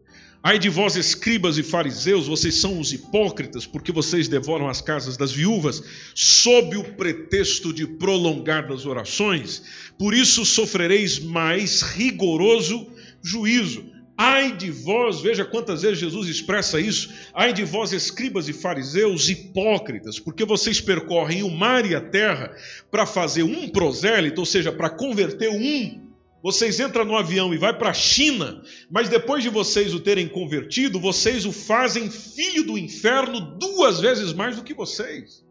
Ai 0.46 0.58
de 0.58 0.68
vós, 0.68 0.94
escribas 0.94 1.56
e 1.56 1.62
fariseus, 1.62 2.26
vocês 2.26 2.56
são 2.56 2.78
os 2.78 2.92
hipócritas, 2.92 3.66
porque 3.66 3.90
vocês 3.90 4.28
devoram 4.28 4.68
as 4.68 4.80
casas 4.80 5.16
das 5.16 5.32
viúvas, 5.32 5.82
sob 6.14 6.76
o 6.76 6.84
pretexto 6.84 7.73
de 7.73 7.87
prolongar 7.87 8.68
das 8.68 8.84
orações, 8.84 9.62
por 9.99 10.12
isso 10.12 10.44
sofrereis 10.44 11.18
mais 11.18 11.80
rigoroso 11.80 12.87
juízo. 13.23 13.87
Ai 14.18 14.54
de 14.54 14.70
vós, 14.70 15.20
veja 15.23 15.46
quantas 15.46 15.80
vezes 15.80 15.99
Jesus 15.99 16.28
expressa 16.28 16.78
isso. 16.78 17.08
Ai 17.32 17.54
de 17.54 17.64
vós, 17.64 17.92
escribas 17.92 18.46
e 18.46 18.52
fariseus, 18.52 19.30
hipócritas, 19.30 20.20
porque 20.20 20.44
vocês 20.44 20.78
percorrem 20.78 21.42
o 21.42 21.50
mar 21.50 21.84
e 21.84 21.94
a 21.94 22.02
terra 22.02 22.54
para 22.90 23.06
fazer 23.06 23.42
um 23.44 23.66
prosélito, 23.70 24.40
ou 24.40 24.46
seja, 24.46 24.70
para 24.70 24.90
converter 24.90 25.49
um 25.49 26.03
vocês 26.45 26.79
entram 26.79 27.07
no 27.07 27.17
avião 27.17 27.55
e 27.55 27.57
vai 27.57 27.73
para 27.73 27.89
a 27.89 27.95
China, 27.95 28.63
mas 28.91 29.09
depois 29.09 29.43
de 29.43 29.49
vocês 29.49 29.95
o 29.95 29.99
terem 29.99 30.29
convertido, 30.29 31.01
vocês 31.01 31.47
o 31.47 31.53
fazem 31.53 32.11
filho 32.11 32.67
do 32.67 32.77
inferno 32.77 33.41
duas 33.59 33.99
vezes 33.99 34.35
mais 34.35 34.55
do 34.55 34.63
que 34.63 34.75
vocês. 34.75 35.43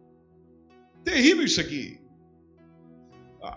Terrível 1.03 1.43
isso 1.43 1.59
aqui. 1.59 1.99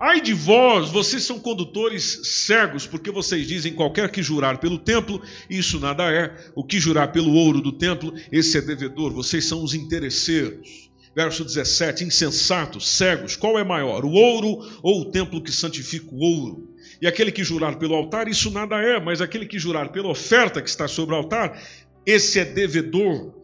Ai 0.00 0.22
de 0.22 0.32
vós, 0.32 0.88
vocês 0.88 1.24
são 1.24 1.38
condutores 1.38 2.20
cegos, 2.24 2.86
porque 2.86 3.10
vocês 3.10 3.46
dizem 3.46 3.74
qualquer 3.74 4.10
que 4.10 4.22
jurar 4.22 4.56
pelo 4.56 4.78
templo, 4.78 5.20
isso 5.50 5.78
nada 5.78 6.10
é. 6.10 6.34
O 6.54 6.64
que 6.64 6.80
jurar 6.80 7.12
pelo 7.12 7.34
ouro 7.34 7.60
do 7.60 7.70
templo, 7.70 8.14
esse 8.32 8.56
é 8.56 8.62
devedor. 8.62 9.12
Vocês 9.12 9.44
são 9.44 9.62
os 9.62 9.74
interesseiros. 9.74 10.90
Verso 11.14 11.44
17: 11.44 12.02
insensatos, 12.02 12.88
cegos, 12.88 13.36
qual 13.36 13.58
é 13.58 13.64
maior, 13.64 14.06
o 14.06 14.12
ouro 14.12 14.66
ou 14.82 15.02
o 15.02 15.10
templo 15.10 15.42
que 15.42 15.52
santifica 15.52 16.14
o 16.14 16.18
ouro? 16.18 16.75
E 17.00 17.06
aquele 17.06 17.30
que 17.30 17.44
jurar 17.44 17.76
pelo 17.76 17.94
altar, 17.94 18.28
isso 18.28 18.50
nada 18.50 18.76
é, 18.76 18.98
mas 18.98 19.20
aquele 19.20 19.46
que 19.46 19.58
jurar 19.58 19.90
pela 19.90 20.08
oferta 20.08 20.62
que 20.62 20.68
está 20.68 20.88
sobre 20.88 21.14
o 21.14 21.18
altar, 21.18 21.60
esse 22.04 22.38
é 22.38 22.44
devedor 22.44 23.34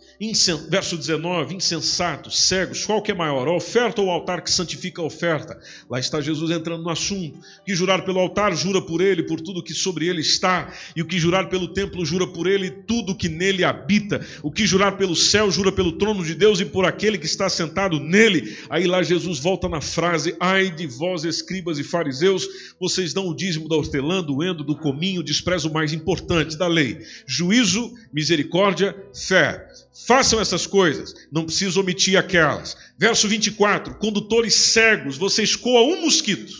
verso 0.69 0.97
19, 0.97 1.55
insensatos, 1.55 2.41
cegos, 2.41 2.85
qual 2.85 3.03
que 3.03 3.11
é 3.11 3.15
maior, 3.15 3.49
a 3.49 3.53
oferta 3.53 4.01
ou 4.01 4.09
o 4.09 4.11
altar 4.11 4.43
que 4.43 4.51
santifica 4.51 5.03
a 5.03 5.05
oferta? 5.05 5.59
Lá 5.89 5.99
está 5.99 6.21
Jesus 6.21 6.51
entrando 6.51 6.83
no 6.83 6.91
assunto. 6.91 7.39
Que 7.65 7.75
jurar 7.75 8.05
pelo 8.05 8.19
altar, 8.21 8.55
jura 8.57 8.81
por 8.81 9.01
ele, 9.01 9.23
por 9.23 9.41
tudo 9.41 9.63
que 9.63 9.75
sobre 9.75 10.07
ele 10.07 10.21
está, 10.21 10.73
e 10.95 11.03
o 11.03 11.07
que 11.07 11.19
jurar 11.19 11.49
pelo 11.49 11.69
templo, 11.69 12.05
jura 12.05 12.27
por 12.27 12.47
ele, 12.47 12.71
tudo 12.71 13.15
que 13.15 13.29
nele 13.29 13.65
habita. 13.65 14.25
O 14.43 14.51
que 14.51 14.67
jurar 14.67 14.97
pelo 14.97 15.17
céu, 15.17 15.51
jura 15.51 15.73
pelo 15.73 15.93
trono 15.93 16.25
de 16.25 16.35
Deus 16.35 16.61
e 16.61 16.65
por 16.65 16.85
aquele 16.85 17.19
que 17.19 17.27
está 17.27 17.49
sentado 17.49 17.99
nele. 17.99 18.57
Aí 18.71 18.87
lá 18.87 19.03
Jesus 19.03 19.39
volta 19.39 19.69
na 19.69 19.81
frase: 19.81 20.37
Ai 20.39 20.71
de 20.71 20.87
vós, 20.87 21.25
escribas 21.25 21.79
e 21.79 21.85
fariseus, 21.85 22.47
vocês 22.79 23.13
dão 23.13 23.29
o 23.29 23.35
dízimo 23.35 23.69
da 23.69 23.77
hortelã, 23.77 24.23
do 24.23 24.43
endo, 24.43 24.65
do 24.65 24.77
cominho, 24.77 25.23
desprezam 25.23 25.71
o 25.71 25.75
mais 25.75 25.93
importante 25.93 26.57
da 26.57 26.67
lei: 26.67 26.99
juízo, 27.27 27.93
misericórdia, 28.13 28.97
fé. 29.15 29.67
Façam 30.07 30.41
essas 30.41 30.67
coisas, 30.67 31.15
não 31.31 31.45
preciso 31.45 31.81
omitir 31.81 32.19
aquelas. 32.19 32.77
Verso 32.99 33.29
24: 33.29 33.95
Condutores 33.97 34.55
cegos, 34.55 35.17
você 35.17 35.43
escoa 35.43 35.83
um 35.83 36.03
mosquito, 36.03 36.53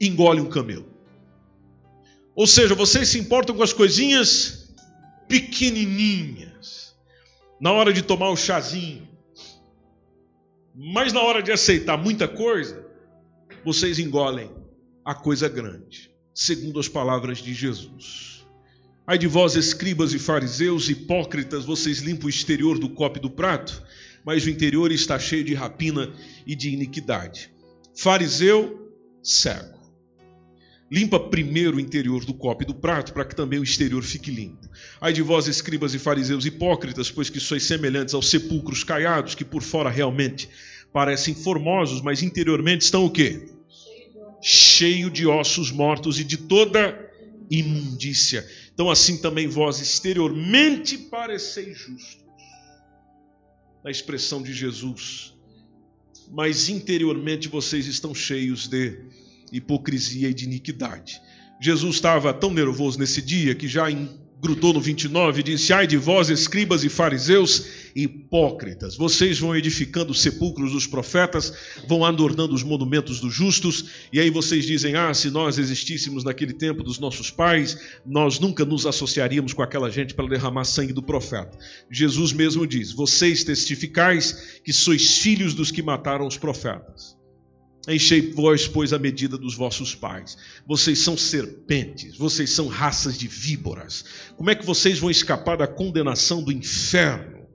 engole 0.00 0.40
um 0.40 0.48
camelo. 0.48 0.94
Ou 2.34 2.46
seja, 2.46 2.74
vocês 2.74 3.08
se 3.08 3.18
importam 3.18 3.56
com 3.56 3.62
as 3.62 3.72
coisinhas 3.72 4.74
pequenininhas, 5.28 6.94
na 7.60 7.72
hora 7.72 7.92
de 7.92 8.02
tomar 8.02 8.30
o 8.30 8.36
chazinho, 8.36 9.08
mas 10.74 11.12
na 11.12 11.22
hora 11.22 11.42
de 11.42 11.50
aceitar 11.50 11.96
muita 11.96 12.28
coisa, 12.28 12.86
vocês 13.64 13.98
engolem 13.98 14.50
a 15.04 15.14
coisa 15.14 15.48
grande, 15.48 16.10
segundo 16.34 16.78
as 16.78 16.88
palavras 16.88 17.38
de 17.38 17.54
Jesus. 17.54 18.45
Ai 19.08 19.16
de 19.16 19.28
vós, 19.28 19.54
escribas 19.54 20.12
e 20.12 20.18
fariseus, 20.18 20.88
hipócritas, 20.88 21.64
vocês 21.64 21.98
limpam 21.98 22.26
o 22.26 22.28
exterior 22.28 22.76
do 22.76 22.88
copo 22.88 23.18
e 23.18 23.20
do 23.20 23.30
prato, 23.30 23.80
mas 24.24 24.44
o 24.44 24.50
interior 24.50 24.90
está 24.90 25.16
cheio 25.16 25.44
de 25.44 25.54
rapina 25.54 26.12
e 26.44 26.56
de 26.56 26.70
iniquidade. 26.70 27.52
Fariseu, 27.94 28.90
cego. 29.22 29.78
Limpa 30.90 31.20
primeiro 31.20 31.76
o 31.76 31.80
interior 31.80 32.24
do 32.24 32.34
copo 32.34 32.64
e 32.64 32.66
do 32.66 32.74
prato, 32.74 33.12
para 33.12 33.24
que 33.24 33.36
também 33.36 33.60
o 33.60 33.62
exterior 33.62 34.02
fique 34.02 34.32
limpo. 34.32 34.68
Ai 35.00 35.12
de 35.12 35.22
vós, 35.22 35.46
escribas 35.46 35.94
e 35.94 36.00
fariseus 36.00 36.44
hipócritas, 36.44 37.08
pois 37.08 37.30
que 37.30 37.38
sois 37.38 37.62
semelhantes 37.62 38.12
aos 38.12 38.28
sepulcros 38.28 38.82
caiados, 38.82 39.36
que 39.36 39.44
por 39.44 39.62
fora 39.62 39.88
realmente 39.88 40.48
parecem 40.92 41.32
formosos, 41.32 42.02
mas 42.02 42.24
interiormente 42.24 42.80
estão 42.80 43.04
o 43.04 43.10
quê? 43.10 43.50
Cheio 44.42 45.08
de 45.10 45.28
ossos 45.28 45.70
mortos 45.70 46.18
e 46.18 46.24
de 46.24 46.38
toda 46.38 47.05
imundícia. 47.50 48.48
Então, 48.72 48.90
assim 48.90 49.18
também 49.18 49.46
vós 49.46 49.80
exteriormente 49.80 50.98
pareceis 50.98 51.78
justos, 51.78 52.24
na 53.84 53.90
expressão 53.90 54.42
de 54.42 54.52
Jesus, 54.52 55.34
mas 56.30 56.68
interiormente 56.68 57.48
vocês 57.48 57.86
estão 57.86 58.14
cheios 58.14 58.66
de 58.66 58.98
hipocrisia 59.52 60.28
e 60.28 60.34
de 60.34 60.44
iniquidade. 60.44 61.20
Jesus 61.60 61.96
estava 61.96 62.34
tão 62.34 62.52
nervoso 62.52 62.98
nesse 62.98 63.22
dia 63.22 63.54
que 63.54 63.68
já 63.68 63.90
em 63.90 64.25
grudou 64.40 64.72
no 64.72 64.80
29 64.80 65.40
e 65.40 65.42
disse: 65.42 65.72
Ai 65.72 65.86
de 65.86 65.96
vós, 65.96 66.28
escribas 66.28 66.84
e 66.84 66.88
fariseus, 66.88 67.66
hipócritas, 67.94 68.96
vocês 68.96 69.38
vão 69.38 69.56
edificando 69.56 70.12
os 70.12 70.20
sepulcros 70.20 70.72
dos 70.72 70.86
profetas, 70.86 71.52
vão 71.88 72.04
adornando 72.04 72.54
os 72.54 72.62
monumentos 72.62 73.20
dos 73.20 73.34
justos, 73.34 73.86
e 74.12 74.20
aí 74.20 74.30
vocês 74.30 74.66
dizem: 74.66 74.94
Ah, 74.94 75.12
se 75.14 75.30
nós 75.30 75.58
existíssemos 75.58 76.24
naquele 76.24 76.52
tempo 76.52 76.82
dos 76.82 76.98
nossos 76.98 77.30
pais, 77.30 77.78
nós 78.04 78.38
nunca 78.38 78.64
nos 78.64 78.86
associaríamos 78.86 79.52
com 79.52 79.62
aquela 79.62 79.90
gente 79.90 80.14
para 80.14 80.28
derramar 80.28 80.64
sangue 80.64 80.92
do 80.92 81.02
profeta. 81.02 81.56
Jesus 81.90 82.32
mesmo 82.32 82.66
diz: 82.66 82.92
Vocês 82.92 83.44
testificais 83.44 84.60
que 84.62 84.72
sois 84.72 85.18
filhos 85.18 85.54
dos 85.54 85.70
que 85.70 85.82
mataram 85.82 86.26
os 86.26 86.36
profetas. 86.36 87.15
Enchei 87.88 88.32
vós, 88.32 88.66
pois, 88.66 88.92
a 88.92 88.98
medida 88.98 89.38
dos 89.38 89.54
vossos 89.54 89.94
pais. 89.94 90.36
Vocês 90.66 90.98
são 90.98 91.16
serpentes, 91.16 92.16
vocês 92.16 92.50
são 92.50 92.66
raças 92.66 93.16
de 93.16 93.28
víboras. 93.28 94.04
Como 94.36 94.50
é 94.50 94.54
que 94.54 94.66
vocês 94.66 94.98
vão 94.98 95.10
escapar 95.10 95.56
da 95.56 95.68
condenação 95.68 96.42
do 96.42 96.50
inferno? 96.50 97.46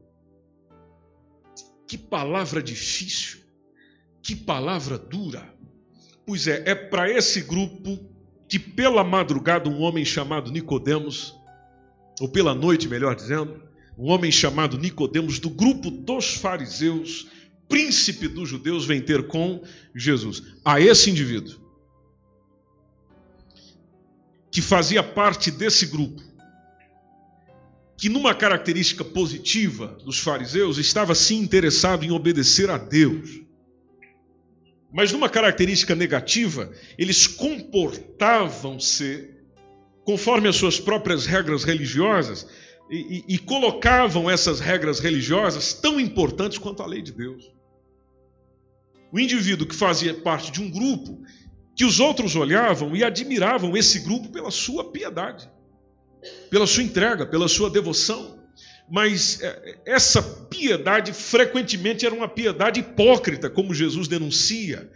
Que 1.85 1.97
palavra 1.97 2.63
difícil, 2.63 3.39
que 4.23 4.33
palavra 4.33 4.97
dura. 4.97 5.53
Pois 6.25 6.47
é, 6.47 6.63
é 6.65 6.75
para 6.75 7.09
esse 7.09 7.41
grupo 7.41 7.99
que 8.47 8.57
pela 8.57 9.03
madrugada 9.03 9.69
um 9.69 9.81
homem 9.81 10.05
chamado 10.05 10.51
Nicodemos, 10.51 11.35
ou 12.21 12.29
pela 12.29 12.55
noite, 12.55 12.87
melhor 12.87 13.15
dizendo, 13.15 13.61
um 13.97 14.09
homem 14.09 14.31
chamado 14.31 14.77
Nicodemos 14.77 15.39
do 15.39 15.49
grupo 15.49 15.91
dos 15.91 16.35
fariseus, 16.35 17.27
príncipe 17.71 18.27
dos 18.27 18.49
judeus, 18.49 18.85
vem 18.85 19.01
ter 19.01 19.25
com 19.25 19.63
Jesus. 19.95 20.43
A 20.63 20.79
esse 20.79 21.09
indivíduo 21.09 21.59
que 24.51 24.61
fazia 24.61 25.01
parte 25.01 25.49
desse 25.49 25.85
grupo, 25.85 26.21
que 27.97 28.09
numa 28.09 28.35
característica 28.35 29.05
positiva 29.05 29.97
dos 30.03 30.19
fariseus 30.19 30.77
estava 30.77 31.15
sim 31.15 31.39
interessado 31.39 32.03
em 32.03 32.11
obedecer 32.11 32.69
a 32.69 32.77
Deus. 32.77 33.39
Mas 34.91 35.13
numa 35.13 35.29
característica 35.29 35.95
negativa, 35.95 36.69
eles 36.97 37.25
comportavam-se 37.25 39.29
conforme 40.03 40.49
as 40.49 40.57
suas 40.57 40.77
próprias 40.79 41.25
regras 41.25 41.63
religiosas 41.63 42.45
e, 42.89 42.97
e, 42.97 43.23
e, 43.35 43.37
colocavam 43.37 44.29
essas 44.29 44.59
regras 44.59 44.99
religiosas 44.99 45.73
tão 45.73 45.97
importantes 45.97 46.57
quanto 46.57 46.83
a 46.83 46.85
lei 46.85 47.01
de 47.01 47.13
Deus. 47.13 47.49
O 49.11 49.19
indivíduo 49.19 49.67
que 49.67 49.75
fazia 49.75 50.13
parte 50.13 50.51
de 50.51 50.61
um 50.61 50.69
grupo 50.69 51.21
que 51.75 51.85
os 51.85 51.99
outros 51.99 52.35
olhavam 52.35 52.95
e 52.95 53.03
admiravam 53.03 53.75
esse 53.75 53.99
grupo 53.99 54.29
pela 54.29 54.51
sua 54.51 54.91
piedade, 54.91 55.49
pela 56.49 56.67
sua 56.67 56.83
entrega, 56.83 57.25
pela 57.25 57.47
sua 57.47 57.69
devoção. 57.69 58.39
Mas 58.89 59.41
é, 59.41 59.79
essa 59.85 60.21
piedade 60.21 61.13
frequentemente 61.13 62.05
era 62.05 62.13
uma 62.13 62.27
piedade 62.27 62.81
hipócrita, 62.81 63.49
como 63.49 63.73
Jesus 63.73 64.07
denuncia, 64.07 64.91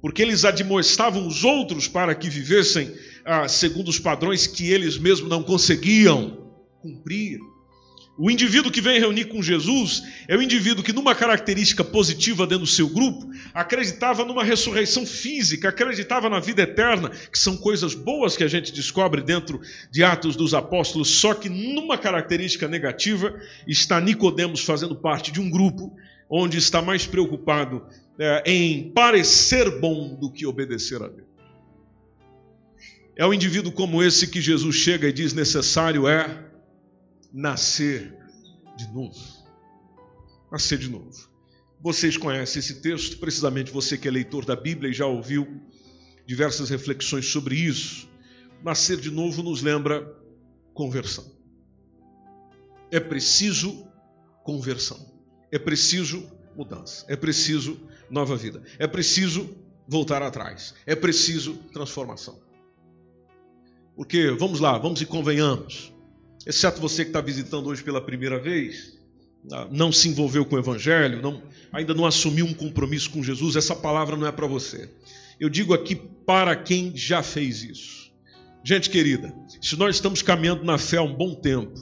porque 0.00 0.22
eles 0.22 0.44
admoestavam 0.44 1.26
os 1.26 1.44
outros 1.44 1.88
para 1.88 2.14
que 2.14 2.30
vivessem 2.30 2.94
ah, 3.24 3.48
segundo 3.48 3.88
os 3.88 3.98
padrões 3.98 4.46
que 4.46 4.70
eles 4.70 4.96
mesmos 4.98 5.28
não 5.28 5.42
conseguiam 5.42 6.52
cumprir. 6.80 7.38
O 8.22 8.30
indivíduo 8.30 8.70
que 8.70 8.82
vem 8.82 9.00
reunir 9.00 9.24
com 9.24 9.42
Jesus 9.42 10.02
é 10.28 10.36
o 10.36 10.42
indivíduo 10.42 10.84
que, 10.84 10.92
numa 10.92 11.14
característica 11.14 11.82
positiva 11.82 12.46
dentro 12.46 12.66
do 12.66 12.70
seu 12.70 12.86
grupo, 12.86 13.30
acreditava 13.54 14.26
numa 14.26 14.44
ressurreição 14.44 15.06
física, 15.06 15.70
acreditava 15.70 16.28
na 16.28 16.38
vida 16.38 16.60
eterna, 16.60 17.08
que 17.08 17.38
são 17.38 17.56
coisas 17.56 17.94
boas 17.94 18.36
que 18.36 18.44
a 18.44 18.46
gente 18.46 18.74
descobre 18.74 19.22
dentro 19.22 19.58
de 19.90 20.04
Atos 20.04 20.36
dos 20.36 20.52
Apóstolos, 20.52 21.08
só 21.08 21.32
que 21.32 21.48
numa 21.48 21.96
característica 21.96 22.68
negativa 22.68 23.40
está 23.66 23.98
Nicodemos 23.98 24.60
fazendo 24.60 24.94
parte 24.94 25.32
de 25.32 25.40
um 25.40 25.48
grupo 25.48 25.96
onde 26.28 26.58
está 26.58 26.82
mais 26.82 27.06
preocupado 27.06 27.86
é, 28.18 28.42
em 28.44 28.92
parecer 28.92 29.80
bom 29.80 30.14
do 30.14 30.30
que 30.30 30.44
obedecer 30.44 31.02
a 31.02 31.08
Deus. 31.08 31.26
É 33.16 33.24
um 33.24 33.32
indivíduo 33.32 33.72
como 33.72 34.02
esse 34.02 34.26
que 34.26 34.42
Jesus 34.42 34.76
chega 34.76 35.08
e 35.08 35.12
diz 35.12 35.32
necessário 35.32 36.06
é 36.06 36.49
nascer 37.32 38.16
de 38.76 38.88
novo. 38.88 39.18
Nascer 40.50 40.78
de 40.78 40.88
novo. 40.88 41.28
Vocês 41.80 42.16
conhecem 42.16 42.60
esse 42.60 42.80
texto, 42.82 43.18
precisamente 43.18 43.70
você 43.70 43.96
que 43.96 44.06
é 44.06 44.10
leitor 44.10 44.44
da 44.44 44.56
Bíblia 44.56 44.90
e 44.90 44.94
já 44.94 45.06
ouviu 45.06 45.60
diversas 46.26 46.68
reflexões 46.68 47.26
sobre 47.26 47.56
isso. 47.56 48.08
Nascer 48.62 48.98
de 48.98 49.10
novo 49.10 49.42
nos 49.42 49.62
lembra 49.62 50.14
conversão. 50.74 51.24
É 52.90 53.00
preciso 53.00 53.86
conversão. 54.44 55.10
É 55.50 55.58
preciso 55.58 56.30
mudança. 56.56 57.04
É 57.08 57.16
preciso 57.16 57.80
nova 58.10 58.36
vida. 58.36 58.62
É 58.78 58.86
preciso 58.86 59.56
voltar 59.88 60.22
atrás. 60.22 60.74
É 60.84 60.94
preciso 60.94 61.54
transformação. 61.72 62.40
Porque, 63.96 64.30
vamos 64.30 64.60
lá, 64.60 64.76
vamos 64.78 65.00
e 65.00 65.06
convenhamos 65.06 65.92
exceto 66.46 66.80
você 66.80 67.04
que 67.04 67.10
está 67.10 67.20
visitando 67.20 67.68
hoje 67.68 67.82
pela 67.82 68.00
primeira 68.00 68.38
vez, 68.38 68.98
ah, 69.52 69.68
não 69.70 69.90
se 69.90 70.08
envolveu 70.08 70.44
com 70.44 70.56
o 70.56 70.58
Evangelho, 70.58 71.22
não, 71.22 71.42
ainda 71.72 71.94
não 71.94 72.04
assumiu 72.04 72.44
um 72.44 72.54
compromisso 72.54 73.10
com 73.10 73.22
Jesus, 73.22 73.56
essa 73.56 73.74
palavra 73.74 74.16
não 74.16 74.26
é 74.26 74.32
para 74.32 74.46
você. 74.46 74.90
Eu 75.38 75.48
digo 75.48 75.72
aqui 75.72 75.94
para 75.94 76.54
quem 76.54 76.92
já 76.94 77.22
fez 77.22 77.62
isso. 77.62 78.10
Gente 78.62 78.90
querida, 78.90 79.34
se 79.60 79.76
nós 79.76 79.96
estamos 79.96 80.20
caminhando 80.20 80.64
na 80.64 80.76
fé 80.76 80.98
há 80.98 81.02
um 81.02 81.14
bom 81.14 81.34
tempo, 81.34 81.80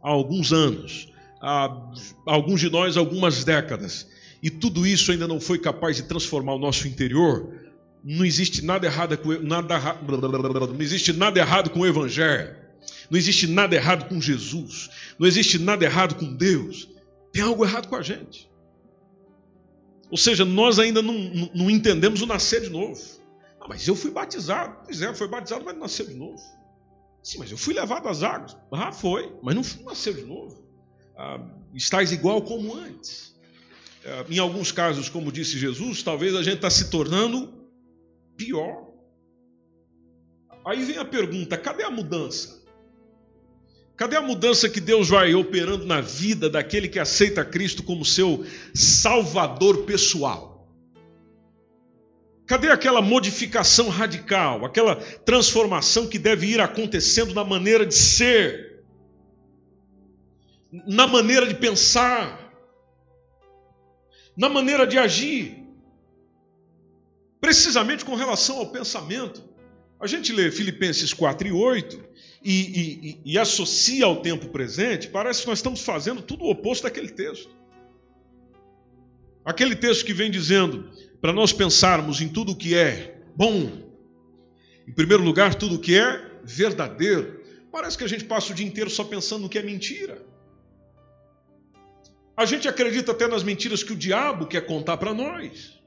há 0.00 0.10
alguns 0.10 0.52
anos, 0.52 1.08
há 1.42 1.90
alguns 2.24 2.60
de 2.60 2.70
nós 2.70 2.96
algumas 2.96 3.42
décadas, 3.42 4.06
e 4.40 4.48
tudo 4.48 4.86
isso 4.86 5.10
ainda 5.10 5.26
não 5.26 5.40
foi 5.40 5.58
capaz 5.58 5.96
de 5.96 6.04
transformar 6.04 6.54
o 6.54 6.58
nosso 6.58 6.86
interior, 6.86 7.52
não 8.02 8.24
existe 8.24 8.64
nada 8.64 8.86
errado 8.86 9.18
com, 9.18 9.30
nada, 9.40 9.78
não 10.72 10.80
existe 10.80 11.12
nada 11.12 11.40
errado 11.40 11.70
com 11.70 11.80
o 11.80 11.86
Evangelho. 11.86 12.59
Não 13.10 13.18
existe 13.18 13.46
nada 13.48 13.74
errado 13.74 14.08
com 14.08 14.20
Jesus. 14.20 14.88
Não 15.18 15.26
existe 15.26 15.58
nada 15.58 15.84
errado 15.84 16.14
com 16.14 16.32
Deus. 16.32 16.88
Tem 17.32 17.42
algo 17.42 17.64
errado 17.64 17.88
com 17.88 17.96
a 17.96 18.02
gente. 18.02 18.48
Ou 20.10 20.16
seja, 20.16 20.44
nós 20.44 20.78
ainda 20.78 21.02
não, 21.02 21.14
não, 21.54 21.70
entendemos 21.70 22.22
o 22.22 22.26
nascer 22.26 22.60
de 22.60 22.68
novo. 22.68 23.00
Ah, 23.60 23.66
mas 23.68 23.86
eu 23.86 23.96
fui 23.96 24.10
batizado. 24.10 24.76
Pois 24.84 25.02
é, 25.02 25.12
foi 25.12 25.28
batizado, 25.28 25.64
mas 25.64 25.76
nasceu 25.76 26.06
de 26.06 26.14
novo. 26.14 26.40
Sim, 27.22 27.38
mas 27.38 27.50
eu 27.50 27.58
fui 27.58 27.74
levado 27.74 28.08
às 28.08 28.22
águas. 28.22 28.56
Ah, 28.72 28.92
foi, 28.92 29.32
mas 29.42 29.54
não 29.54 29.84
nasceu 29.84 30.12
de 30.12 30.22
novo. 30.22 30.64
Ah, 31.16 31.40
estás 31.74 32.12
igual 32.12 32.42
como 32.42 32.74
antes. 32.74 33.36
Ah, 34.04 34.24
em 34.28 34.38
alguns 34.38 34.72
casos, 34.72 35.08
como 35.08 35.32
disse 35.32 35.58
Jesus, 35.58 36.02
talvez 36.02 36.34
a 36.34 36.42
gente 36.42 36.56
está 36.56 36.70
se 36.70 36.90
tornando 36.90 37.52
pior. 38.36 38.88
Aí 40.64 40.84
vem 40.84 40.98
a 40.98 41.04
pergunta: 41.04 41.56
cadê 41.56 41.84
a 41.84 41.90
mudança? 41.90 42.59
Cadê 44.00 44.16
a 44.16 44.22
mudança 44.22 44.66
que 44.66 44.80
Deus 44.80 45.10
vai 45.10 45.34
operando 45.34 45.84
na 45.84 46.00
vida 46.00 46.48
daquele 46.48 46.88
que 46.88 46.98
aceita 46.98 47.44
Cristo 47.44 47.82
como 47.82 48.02
seu 48.02 48.46
salvador 48.74 49.84
pessoal? 49.84 50.66
Cadê 52.46 52.70
aquela 52.70 53.02
modificação 53.02 53.90
radical, 53.90 54.64
aquela 54.64 54.96
transformação 54.96 56.06
que 56.06 56.18
deve 56.18 56.46
ir 56.46 56.62
acontecendo 56.62 57.34
na 57.34 57.44
maneira 57.44 57.84
de 57.84 57.94
ser, 57.94 58.82
na 60.72 61.06
maneira 61.06 61.46
de 61.46 61.56
pensar, 61.56 62.54
na 64.34 64.48
maneira 64.48 64.86
de 64.86 64.96
agir? 64.96 65.62
Precisamente 67.38 68.02
com 68.02 68.14
relação 68.14 68.60
ao 68.60 68.72
pensamento. 68.72 69.49
A 70.00 70.06
gente 70.06 70.32
lê 70.32 70.50
Filipenses 70.50 71.12
4 71.12 71.48
e 71.48 71.52
8 71.52 72.04
e, 72.42 72.52
e, 72.52 73.20
e, 73.32 73.38
associa 73.38 74.06
ao 74.06 74.22
tempo 74.22 74.48
presente, 74.48 75.08
parece 75.08 75.42
que 75.42 75.48
nós 75.48 75.58
estamos 75.58 75.82
fazendo 75.82 76.22
tudo 76.22 76.44
o 76.44 76.50
oposto 76.50 76.84
daquele 76.84 77.10
texto. 77.10 77.50
Aquele 79.44 79.76
texto 79.76 80.06
que 80.06 80.14
vem 80.14 80.30
dizendo 80.30 80.90
para 81.20 81.34
nós 81.34 81.52
pensarmos 81.52 82.22
em 82.22 82.28
tudo 82.28 82.52
o 82.52 82.56
que 82.56 82.74
é 82.74 83.20
bom, 83.36 83.70
em 84.88 84.92
primeiro 84.92 85.22
lugar, 85.22 85.54
tudo 85.54 85.74
o 85.74 85.78
que 85.78 85.98
é 85.98 86.30
verdadeiro. 86.42 87.40
Parece 87.70 87.98
que 87.98 88.04
a 88.04 88.08
gente 88.08 88.24
passa 88.24 88.52
o 88.52 88.54
dia 88.54 88.66
inteiro 88.66 88.88
só 88.88 89.04
pensando 89.04 89.42
no 89.42 89.48
que 89.50 89.58
é 89.58 89.62
mentira. 89.62 90.24
A 92.34 92.46
gente 92.46 92.66
acredita 92.66 93.12
até 93.12 93.28
nas 93.28 93.42
mentiras 93.42 93.82
que 93.82 93.92
o 93.92 93.96
diabo 93.96 94.46
quer 94.46 94.64
contar 94.64 94.96
para 94.96 95.12
nós. 95.12 95.79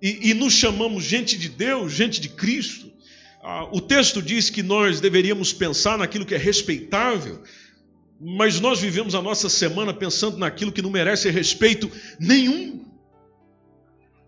E, 0.00 0.30
e 0.30 0.34
nos 0.34 0.52
chamamos 0.52 1.04
gente 1.04 1.38
de 1.38 1.48
Deus, 1.48 1.92
gente 1.92 2.20
de 2.20 2.28
Cristo. 2.28 2.92
Ah, 3.42 3.68
o 3.72 3.80
texto 3.80 4.20
diz 4.20 4.50
que 4.50 4.62
nós 4.62 5.00
deveríamos 5.00 5.52
pensar 5.52 5.96
naquilo 5.96 6.26
que 6.26 6.34
é 6.34 6.38
respeitável, 6.38 7.42
mas 8.20 8.60
nós 8.60 8.80
vivemos 8.80 9.14
a 9.14 9.22
nossa 9.22 9.48
semana 9.48 9.94
pensando 9.94 10.36
naquilo 10.38 10.72
que 10.72 10.82
não 10.82 10.90
merece 10.90 11.30
respeito 11.30 11.90
nenhum. 12.18 12.84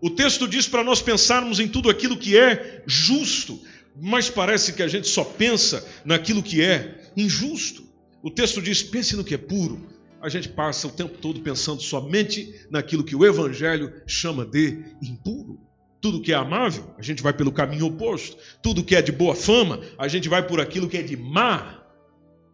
O 0.01 0.09
texto 0.09 0.47
diz 0.47 0.67
para 0.67 0.83
nós 0.83 1.01
pensarmos 1.01 1.59
em 1.59 1.67
tudo 1.67 1.89
aquilo 1.89 2.17
que 2.17 2.37
é 2.37 2.81
justo, 2.87 3.59
mas 4.01 4.29
parece 4.29 4.73
que 4.73 4.81
a 4.81 4.87
gente 4.87 5.07
só 5.07 5.23
pensa 5.23 5.85
naquilo 6.05 6.41
que 6.41 6.61
é 6.61 7.11
injusto. 7.17 7.83
O 8.23 8.31
texto 8.31 8.61
diz: 8.61 8.81
pense 8.81 9.15
no 9.15 9.23
que 9.23 9.33
é 9.33 9.37
puro. 9.37 9.98
A 10.21 10.27
gente 10.29 10.49
passa 10.49 10.87
o 10.87 10.91
tempo 10.91 11.17
todo 11.17 11.39
pensando 11.39 11.81
somente 11.81 12.67
naquilo 12.69 13.03
que 13.03 13.15
o 13.15 13.25
Evangelho 13.25 14.01
chama 14.05 14.45
de 14.45 14.83
impuro. 15.01 15.59
Tudo 16.01 16.21
que 16.21 16.31
é 16.31 16.35
amável, 16.35 16.93
a 16.97 17.01
gente 17.01 17.21
vai 17.21 17.33
pelo 17.33 17.51
caminho 17.51 17.87
oposto. 17.87 18.37
Tudo 18.61 18.83
que 18.83 18.95
é 18.95 19.01
de 19.01 19.11
boa 19.11 19.35
fama, 19.35 19.81
a 19.97 20.07
gente 20.07 20.29
vai 20.29 20.45
por 20.45 20.59
aquilo 20.59 20.87
que 20.87 20.97
é 20.97 21.01
de 21.01 21.17
má 21.17 21.83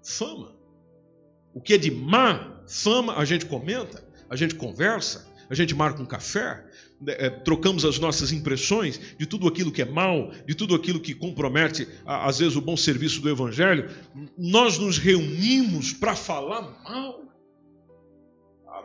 fama. 0.03 0.55
O 1.53 1.61
que 1.61 1.73
é 1.73 1.77
de 1.77 1.91
má 1.91 2.63
fama, 2.67 3.15
a 3.15 3.25
gente 3.25 3.45
comenta, 3.45 4.03
a 4.29 4.35
gente 4.35 4.55
conversa, 4.55 5.27
a 5.49 5.55
gente 5.55 5.75
marca 5.75 6.01
um 6.01 6.05
café, 6.05 6.63
é, 7.07 7.29
trocamos 7.29 7.85
as 7.85 7.99
nossas 7.99 8.31
impressões 8.31 8.99
de 9.17 9.25
tudo 9.25 9.47
aquilo 9.47 9.71
que 9.71 9.81
é 9.81 9.85
mal, 9.85 10.31
de 10.47 10.55
tudo 10.55 10.73
aquilo 10.73 10.99
que 10.99 11.13
compromete, 11.13 11.87
às 12.05 12.39
vezes, 12.39 12.55
o 12.55 12.61
bom 12.61 12.75
serviço 12.77 13.21
do 13.21 13.29
Evangelho. 13.29 13.89
Nós 14.37 14.77
nos 14.77 14.97
reunimos 14.97 15.93
para 15.93 16.15
falar 16.15 16.61
mal. 16.83 17.24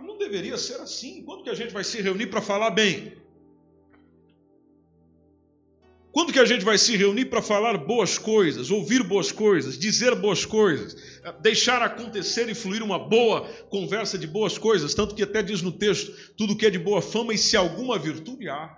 Não 0.02 0.18
deveria 0.18 0.56
ser 0.56 0.80
assim. 0.80 1.22
Quando 1.22 1.42
que 1.44 1.50
a 1.50 1.54
gente 1.54 1.72
vai 1.72 1.84
se 1.84 2.00
reunir 2.00 2.26
para 2.26 2.40
falar 2.40 2.70
bem? 2.70 3.20
Quando 6.12 6.32
que 6.32 6.40
a 6.40 6.44
gente 6.44 6.64
vai 6.64 6.76
se 6.76 6.96
reunir 6.96 7.26
para 7.26 7.40
falar 7.40 7.78
boas 7.78 8.18
coisas, 8.18 8.70
ouvir 8.70 9.02
boas 9.04 9.30
coisas, 9.30 9.78
dizer 9.78 10.16
boas 10.16 10.44
coisas, 10.44 10.96
deixar 11.40 11.82
acontecer 11.82 12.48
e 12.48 12.54
fluir 12.54 12.82
uma 12.82 12.98
boa 12.98 13.42
conversa 13.68 14.18
de 14.18 14.26
boas 14.26 14.58
coisas? 14.58 14.92
Tanto 14.92 15.14
que 15.14 15.22
até 15.22 15.40
diz 15.40 15.62
no 15.62 15.70
texto: 15.70 16.12
tudo 16.36 16.56
que 16.56 16.66
é 16.66 16.70
de 16.70 16.78
boa 16.78 17.00
fama 17.00 17.32
e 17.32 17.38
se 17.38 17.56
alguma 17.56 17.96
virtude 17.98 18.48
há. 18.48 18.76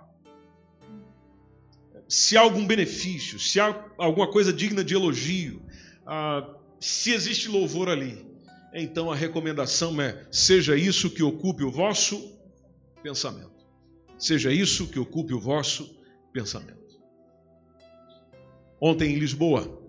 Se 2.07 2.37
há 2.37 2.41
algum 2.41 2.67
benefício, 2.67 3.39
se 3.39 3.59
há 3.59 3.83
alguma 3.97 4.29
coisa 4.29 4.53
digna 4.53 4.83
de 4.83 4.93
elogio, 4.93 5.59
ah, 6.05 6.47
se 6.79 7.11
existe 7.11 7.47
louvor 7.47 7.89
ali, 7.89 8.23
então 8.73 9.11
a 9.11 9.15
recomendação 9.15 10.01
é: 10.01 10.25
seja 10.31 10.75
isso 10.75 11.09
que 11.09 11.23
ocupe 11.23 11.63
o 11.63 11.71
vosso 11.71 12.37
pensamento. 13.01 13.51
Seja 14.17 14.51
isso 14.51 14.87
que 14.87 14.99
ocupe 14.99 15.33
o 15.33 15.39
vosso 15.39 15.97
pensamento. 16.31 16.81
Ontem 18.81 19.13
em 19.13 19.19
Lisboa, 19.19 19.81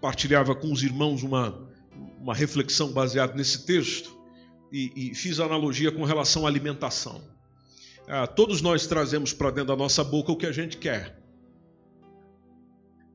partilhava 0.00 0.54
com 0.54 0.72
os 0.72 0.82
irmãos 0.82 1.22
uma, 1.22 1.68
uma 2.18 2.34
reflexão 2.34 2.92
baseada 2.92 3.34
nesse 3.34 3.66
texto 3.66 4.16
e, 4.72 5.10
e 5.10 5.14
fiz 5.14 5.40
analogia 5.40 5.90
com 5.90 6.04
relação 6.04 6.46
à 6.46 6.48
alimentação. 6.48 7.22
Ah, 8.08 8.26
todos 8.26 8.60
nós 8.60 8.86
trazemos 8.86 9.32
para 9.32 9.50
dentro 9.50 9.68
da 9.68 9.76
nossa 9.76 10.02
boca 10.02 10.32
o 10.32 10.36
que 10.36 10.46
a 10.46 10.52
gente 10.52 10.76
quer. 10.76 11.20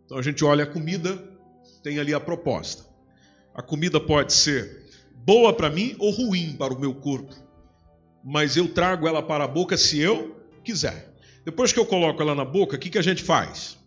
Então 0.05 0.17
a 0.17 0.21
gente 0.21 0.43
olha 0.45 0.63
a 0.63 0.67
comida, 0.67 1.21
tem 1.83 1.99
ali 1.99 2.13
a 2.13 2.19
proposta. 2.19 2.94
A 3.55 3.61
comida 3.61 3.99
pode 3.99 4.33
ser 4.33 4.85
boa 5.25 5.51
para 5.53 5.69
mim 5.69 5.95
ou 5.97 6.11
ruim 6.11 6.55
para 6.55 6.73
o 6.73 6.79
meu 6.79 6.93
corpo, 6.93 7.33
mas 8.23 8.55
eu 8.55 8.67
trago 8.71 9.07
ela 9.07 9.23
para 9.23 9.45
a 9.45 9.47
boca 9.47 9.77
se 9.77 9.99
eu 9.99 10.39
quiser. 10.63 11.15
Depois 11.43 11.71
que 11.71 11.79
eu 11.79 11.85
coloco 11.85 12.21
ela 12.21 12.35
na 12.35 12.45
boca, 12.45 12.75
o 12.75 12.79
que, 12.79 12.89
que 12.89 12.97
a 12.97 13.03
gente 13.03 13.23
faz? 13.23 13.77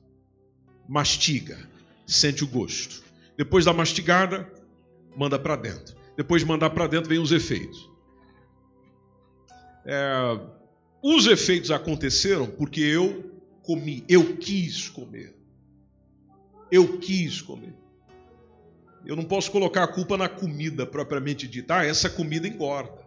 mastiga, 0.88 1.58
sente 2.06 2.42
o 2.42 2.46
gosto. 2.46 3.04
Depois 3.36 3.66
da 3.66 3.72
mastigada, 3.72 4.50
manda 5.14 5.38
para 5.38 5.54
dentro. 5.54 5.94
Depois 6.16 6.42
de 6.42 6.48
mandar 6.48 6.70
para 6.70 6.86
dentro, 6.86 7.08
vem 7.08 7.18
os 7.18 7.30
efeitos. 7.30 7.88
É, 9.84 10.40
os 11.02 11.26
efeitos 11.26 11.70
aconteceram 11.70 12.46
porque 12.46 12.80
eu 12.80 13.30
comi, 13.62 14.02
eu 14.08 14.36
quis 14.38 14.88
comer. 14.88 15.36
Eu 16.70 16.98
quis 16.98 17.40
comer. 17.42 17.74
Eu 19.08 19.16
não 19.16 19.24
posso 19.24 19.50
colocar 19.50 19.82
a 19.82 19.88
culpa 19.88 20.16
na 20.16 20.28
comida 20.28 20.86
propriamente 20.86 21.48
dita. 21.48 21.78
Ah, 21.78 21.84
essa 21.84 22.08
comida 22.08 22.46
engorda. 22.46 23.04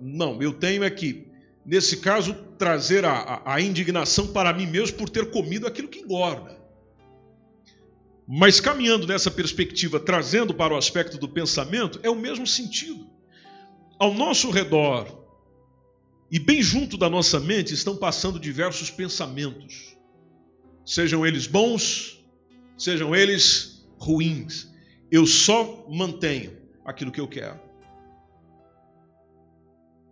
Não, 0.00 0.40
eu 0.40 0.54
tenho 0.54 0.82
aqui 0.84 1.30
nesse 1.64 1.98
caso, 1.98 2.34
trazer 2.58 3.04
a, 3.04 3.12
a, 3.12 3.54
a 3.54 3.60
indignação 3.60 4.28
para 4.28 4.52
mim 4.52 4.66
mesmo 4.66 4.96
por 4.96 5.08
ter 5.08 5.30
comido 5.30 5.66
aquilo 5.66 5.88
que 5.88 6.00
engorda. 6.00 6.60
Mas 8.26 8.60
caminhando 8.60 9.06
nessa 9.06 9.30
perspectiva, 9.30 9.98
trazendo 10.00 10.54
para 10.54 10.74
o 10.74 10.76
aspecto 10.76 11.18
do 11.18 11.28
pensamento, 11.28 12.00
é 12.02 12.10
o 12.10 12.16
mesmo 12.16 12.46
sentido. 12.46 13.06
Ao 13.98 14.14
nosso 14.14 14.50
redor 14.50 15.20
e 16.30 16.38
bem 16.38 16.62
junto 16.62 16.96
da 16.96 17.10
nossa 17.10 17.38
mente 17.38 17.74
estão 17.74 17.96
passando 17.96 18.40
diversos 18.40 18.90
pensamentos, 18.90 19.96
sejam 20.84 21.26
eles 21.26 21.46
bons, 21.46 22.24
sejam 22.76 23.14
eles 23.14 23.71
ruins. 24.02 24.68
Eu 25.10 25.26
só 25.26 25.86
mantenho 25.88 26.56
aquilo 26.84 27.12
que 27.12 27.20
eu 27.20 27.28
quero. 27.28 27.60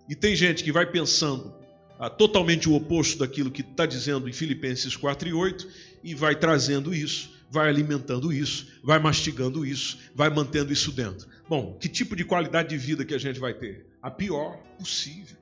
E 0.09 0.15
tem 0.15 0.35
gente 0.35 0.63
que 0.63 0.73
vai 0.73 0.87
pensando 0.87 1.55
ah, 1.99 2.09
totalmente 2.09 2.69
o 2.69 2.75
oposto 2.75 3.19
daquilo 3.19 3.51
que 3.51 3.63
está 3.63 3.87
dizendo 3.87 4.29
em 4.29 4.33
Filipenses 4.33 4.97
4 4.97 5.29
e 5.29 5.33
8 5.33 5.69
e 6.03 6.15
vai 6.15 6.35
trazendo 6.35 6.95
isso, 6.95 7.31
vai 7.51 7.69
alimentando 7.69 8.33
isso, 8.33 8.69
vai 8.83 8.99
mastigando 8.99 9.67
isso, 9.67 9.99
vai 10.15 10.31
mantendo 10.31 10.73
isso 10.73 10.93
dentro. 10.93 11.29
Bom, 11.49 11.77
que 11.79 11.89
tipo 11.89 12.17
de 12.17 12.25
qualidade 12.25 12.71
de 12.71 12.79
vida 12.79 13.05
que 13.05 13.15
a 13.15 13.19
gente 13.19 13.39
vai 13.39 13.55
ter? 13.55 13.87
A 14.01 14.11
pior 14.11 14.57
possível. 14.79 15.37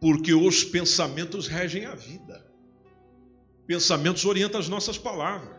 Porque 0.00 0.32
os 0.32 0.62
pensamentos 0.62 1.48
regem 1.48 1.86
a 1.86 1.94
vida. 1.94 2.46
Pensamentos 3.66 4.24
orientam 4.24 4.60
as 4.60 4.68
nossas 4.68 4.96
palavras. 4.96 5.57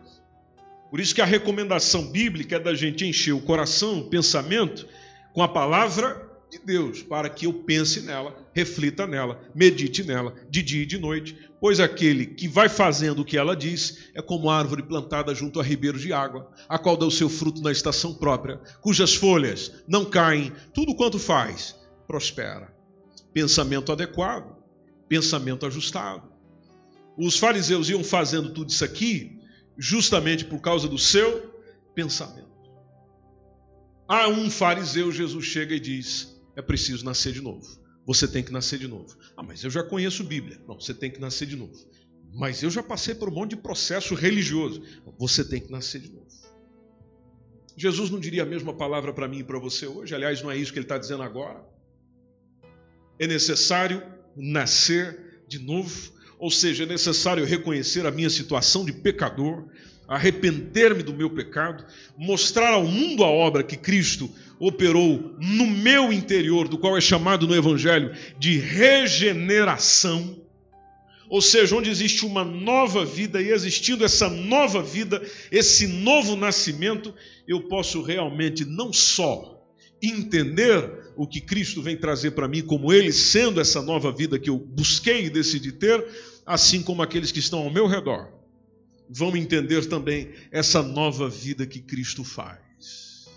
Por 0.90 0.98
isso 0.98 1.14
que 1.14 1.22
a 1.22 1.26
recomendação 1.26 2.10
bíblica 2.10 2.56
é 2.56 2.58
da 2.58 2.74
gente 2.74 3.06
encher 3.06 3.32
o 3.32 3.40
coração, 3.40 4.00
o 4.00 4.08
pensamento, 4.10 4.86
com 5.32 5.42
a 5.42 5.48
palavra 5.48 6.28
de 6.50 6.58
Deus, 6.58 7.00
para 7.00 7.30
que 7.30 7.46
eu 7.46 7.52
pense 7.52 8.00
nela, 8.00 8.36
reflita 8.52 9.06
nela, 9.06 9.40
medite 9.54 10.02
nela, 10.02 10.34
de 10.50 10.62
dia 10.62 10.82
e 10.82 10.86
de 10.86 10.98
noite, 10.98 11.38
pois 11.60 11.78
aquele 11.78 12.26
que 12.26 12.48
vai 12.48 12.68
fazendo 12.68 13.22
o 13.22 13.24
que 13.24 13.38
ela 13.38 13.54
diz 13.54 14.10
é 14.14 14.20
como 14.20 14.50
árvore 14.50 14.82
plantada 14.82 15.32
junto 15.32 15.60
a 15.60 15.62
ribeiros 15.62 16.02
de 16.02 16.12
água, 16.12 16.50
a 16.68 16.76
qual 16.76 16.96
dá 16.96 17.06
o 17.06 17.10
seu 17.10 17.28
fruto 17.28 17.62
na 17.62 17.70
estação 17.70 18.12
própria, 18.12 18.60
cujas 18.80 19.14
folhas 19.14 19.72
não 19.86 20.04
caem, 20.04 20.52
tudo 20.74 20.96
quanto 20.96 21.20
faz 21.20 21.76
prospera. 22.08 22.74
Pensamento 23.32 23.92
adequado, 23.92 24.56
pensamento 25.08 25.64
ajustado. 25.64 26.28
Os 27.16 27.38
fariseus 27.38 27.88
iam 27.88 28.02
fazendo 28.02 28.50
tudo 28.50 28.70
isso 28.70 28.84
aqui 28.84 29.39
justamente 29.80 30.44
por 30.44 30.60
causa 30.60 30.86
do 30.86 30.98
seu 30.98 31.58
pensamento. 31.94 32.50
A 34.06 34.28
um 34.28 34.50
fariseu, 34.50 35.10
Jesus 35.10 35.46
chega 35.46 35.74
e 35.74 35.80
diz: 35.80 36.38
é 36.54 36.60
preciso 36.60 37.04
nascer 37.04 37.32
de 37.32 37.40
novo. 37.40 37.80
Você 38.06 38.28
tem 38.28 38.42
que 38.42 38.52
nascer 38.52 38.78
de 38.78 38.86
novo. 38.86 39.16
Ah, 39.36 39.42
mas 39.42 39.64
eu 39.64 39.70
já 39.70 39.82
conheço 39.82 40.22
Bíblia. 40.22 40.60
Não, 40.68 40.78
você 40.78 40.92
tem 40.92 41.10
que 41.10 41.20
nascer 41.20 41.46
de 41.46 41.56
novo. 41.56 41.72
Mas 42.34 42.62
eu 42.62 42.70
já 42.70 42.82
passei 42.82 43.14
por 43.14 43.28
um 43.28 43.32
monte 43.32 43.50
de 43.50 43.56
processo 43.56 44.14
religioso. 44.14 44.82
Você 45.18 45.44
tem 45.44 45.60
que 45.60 45.70
nascer 45.70 46.00
de 46.00 46.12
novo. 46.12 46.28
Jesus 47.76 48.10
não 48.10 48.20
diria 48.20 48.42
a 48.42 48.46
mesma 48.46 48.74
palavra 48.74 49.12
para 49.12 49.26
mim 49.26 49.38
e 49.38 49.44
para 49.44 49.58
você 49.58 49.86
hoje. 49.86 50.14
Aliás, 50.14 50.42
não 50.42 50.50
é 50.50 50.56
isso 50.56 50.72
que 50.72 50.78
ele 50.78 50.84
está 50.84 50.98
dizendo 50.98 51.22
agora. 51.22 51.64
É 53.18 53.26
necessário 53.26 54.02
nascer 54.36 55.44
de 55.48 55.58
novo. 55.58 56.12
Ou 56.40 56.50
seja, 56.50 56.84
é 56.84 56.86
necessário 56.86 57.44
reconhecer 57.44 58.06
a 58.06 58.10
minha 58.10 58.30
situação 58.30 58.82
de 58.82 58.94
pecador, 58.94 59.66
arrepender-me 60.08 61.02
do 61.02 61.12
meu 61.12 61.28
pecado, 61.28 61.84
mostrar 62.16 62.72
ao 62.72 62.84
mundo 62.84 63.22
a 63.22 63.28
obra 63.28 63.62
que 63.62 63.76
Cristo 63.76 64.28
operou 64.58 65.36
no 65.38 65.66
meu 65.66 66.10
interior, 66.10 66.66
do 66.66 66.78
qual 66.78 66.96
é 66.96 67.00
chamado 67.00 67.46
no 67.46 67.54
Evangelho 67.54 68.16
de 68.38 68.58
regeneração, 68.58 70.40
ou 71.28 71.42
seja, 71.42 71.76
onde 71.76 71.90
existe 71.90 72.24
uma 72.24 72.42
nova 72.42 73.04
vida, 73.04 73.40
e 73.40 73.50
existindo 73.50 74.02
essa 74.02 74.28
nova 74.30 74.82
vida, 74.82 75.22
esse 75.52 75.86
novo 75.86 76.36
nascimento, 76.36 77.14
eu 77.46 77.68
posso 77.68 78.02
realmente 78.02 78.64
não 78.64 78.92
só 78.92 79.62
entender 80.02 81.12
o 81.16 81.26
que 81.26 81.40
Cristo 81.40 81.82
vem 81.82 81.96
trazer 81.96 82.30
para 82.30 82.48
mim, 82.48 82.62
como 82.62 82.92
Ele 82.92 83.12
sendo 83.12 83.60
essa 83.60 83.82
nova 83.82 84.10
vida 84.10 84.38
que 84.38 84.48
eu 84.48 84.58
busquei 84.58 85.26
e 85.26 85.30
decidi 85.30 85.70
ter, 85.70 86.04
assim 86.50 86.82
como 86.82 87.00
aqueles 87.00 87.30
que 87.30 87.38
estão 87.38 87.60
ao 87.60 87.70
meu 87.70 87.86
redor 87.86 88.28
vão 89.08 89.36
entender 89.36 89.86
também 89.86 90.32
essa 90.50 90.82
nova 90.82 91.28
vida 91.28 91.64
que 91.64 91.80
Cristo 91.80 92.24
faz. 92.24 93.28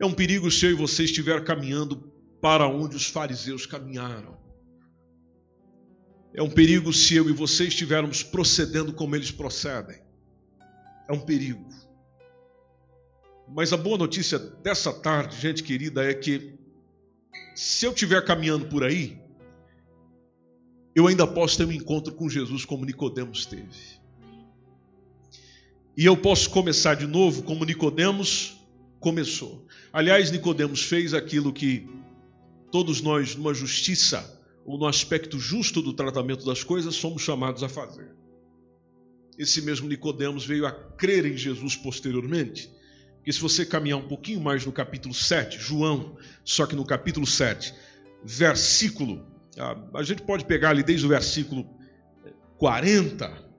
É 0.00 0.06
um 0.06 0.14
perigo 0.14 0.50
se 0.50 0.64
eu 0.64 0.70
e 0.70 0.74
você 0.74 1.04
estiver 1.04 1.44
caminhando 1.44 2.10
para 2.40 2.66
onde 2.66 2.96
os 2.96 3.06
fariseus 3.06 3.66
caminharam. 3.66 4.38
É 6.34 6.42
um 6.42 6.48
perigo 6.48 6.94
se 6.94 7.14
eu 7.14 7.28
e 7.28 7.32
você 7.32 7.64
estivermos 7.64 8.22
procedendo 8.22 8.94
como 8.94 9.14
eles 9.14 9.30
procedem. 9.30 10.00
É 11.06 11.12
um 11.12 11.20
perigo. 11.20 11.68
Mas 13.46 13.70
a 13.70 13.76
boa 13.76 13.98
notícia 13.98 14.38
dessa 14.38 14.94
tarde, 14.94 15.38
gente 15.38 15.62
querida, 15.62 16.02
é 16.02 16.14
que 16.14 16.54
se 17.54 17.84
eu 17.84 17.92
estiver 17.92 18.24
caminhando 18.24 18.66
por 18.66 18.82
aí, 18.82 19.20
eu 20.94 21.06
ainda 21.06 21.26
posso 21.26 21.56
ter 21.56 21.64
um 21.64 21.72
encontro 21.72 22.12
com 22.12 22.28
Jesus 22.28 22.64
como 22.64 22.84
Nicodemos 22.84 23.46
teve. 23.46 24.00
E 25.96 26.04
eu 26.04 26.16
posso 26.16 26.50
começar 26.50 26.94
de 26.94 27.06
novo 27.06 27.42
como 27.42 27.64
Nicodemos 27.64 28.56
começou. 28.98 29.66
Aliás, 29.92 30.30
Nicodemos 30.30 30.82
fez 30.84 31.12
aquilo 31.12 31.52
que 31.52 31.86
todos 32.70 33.00
nós, 33.00 33.36
numa 33.36 33.52
justiça 33.52 34.40
ou 34.64 34.78
no 34.78 34.86
aspecto 34.86 35.38
justo 35.38 35.82
do 35.82 35.92
tratamento 35.92 36.46
das 36.46 36.62
coisas, 36.62 36.94
somos 36.94 37.22
chamados 37.22 37.62
a 37.62 37.68
fazer. 37.68 38.14
Esse 39.38 39.60
mesmo 39.62 39.88
Nicodemos 39.88 40.46
veio 40.46 40.66
a 40.66 40.72
crer 40.72 41.26
em 41.26 41.36
Jesus 41.36 41.74
posteriormente. 41.74 42.70
Porque 43.16 43.32
se 43.32 43.40
você 43.40 43.64
caminhar 43.64 43.98
um 43.98 44.08
pouquinho 44.08 44.40
mais 44.40 44.64
no 44.64 44.72
capítulo 44.72 45.14
7, 45.14 45.58
João, 45.58 46.16
só 46.44 46.66
que 46.66 46.74
no 46.74 46.84
capítulo 46.84 47.26
7, 47.26 47.74
versículo, 48.24 49.26
a 49.58 50.02
gente 50.02 50.22
pode 50.22 50.44
pegar 50.44 50.70
ali 50.70 50.82
desde 50.82 51.04
o 51.06 51.08
versículo 51.08 51.66
40 52.58 53.52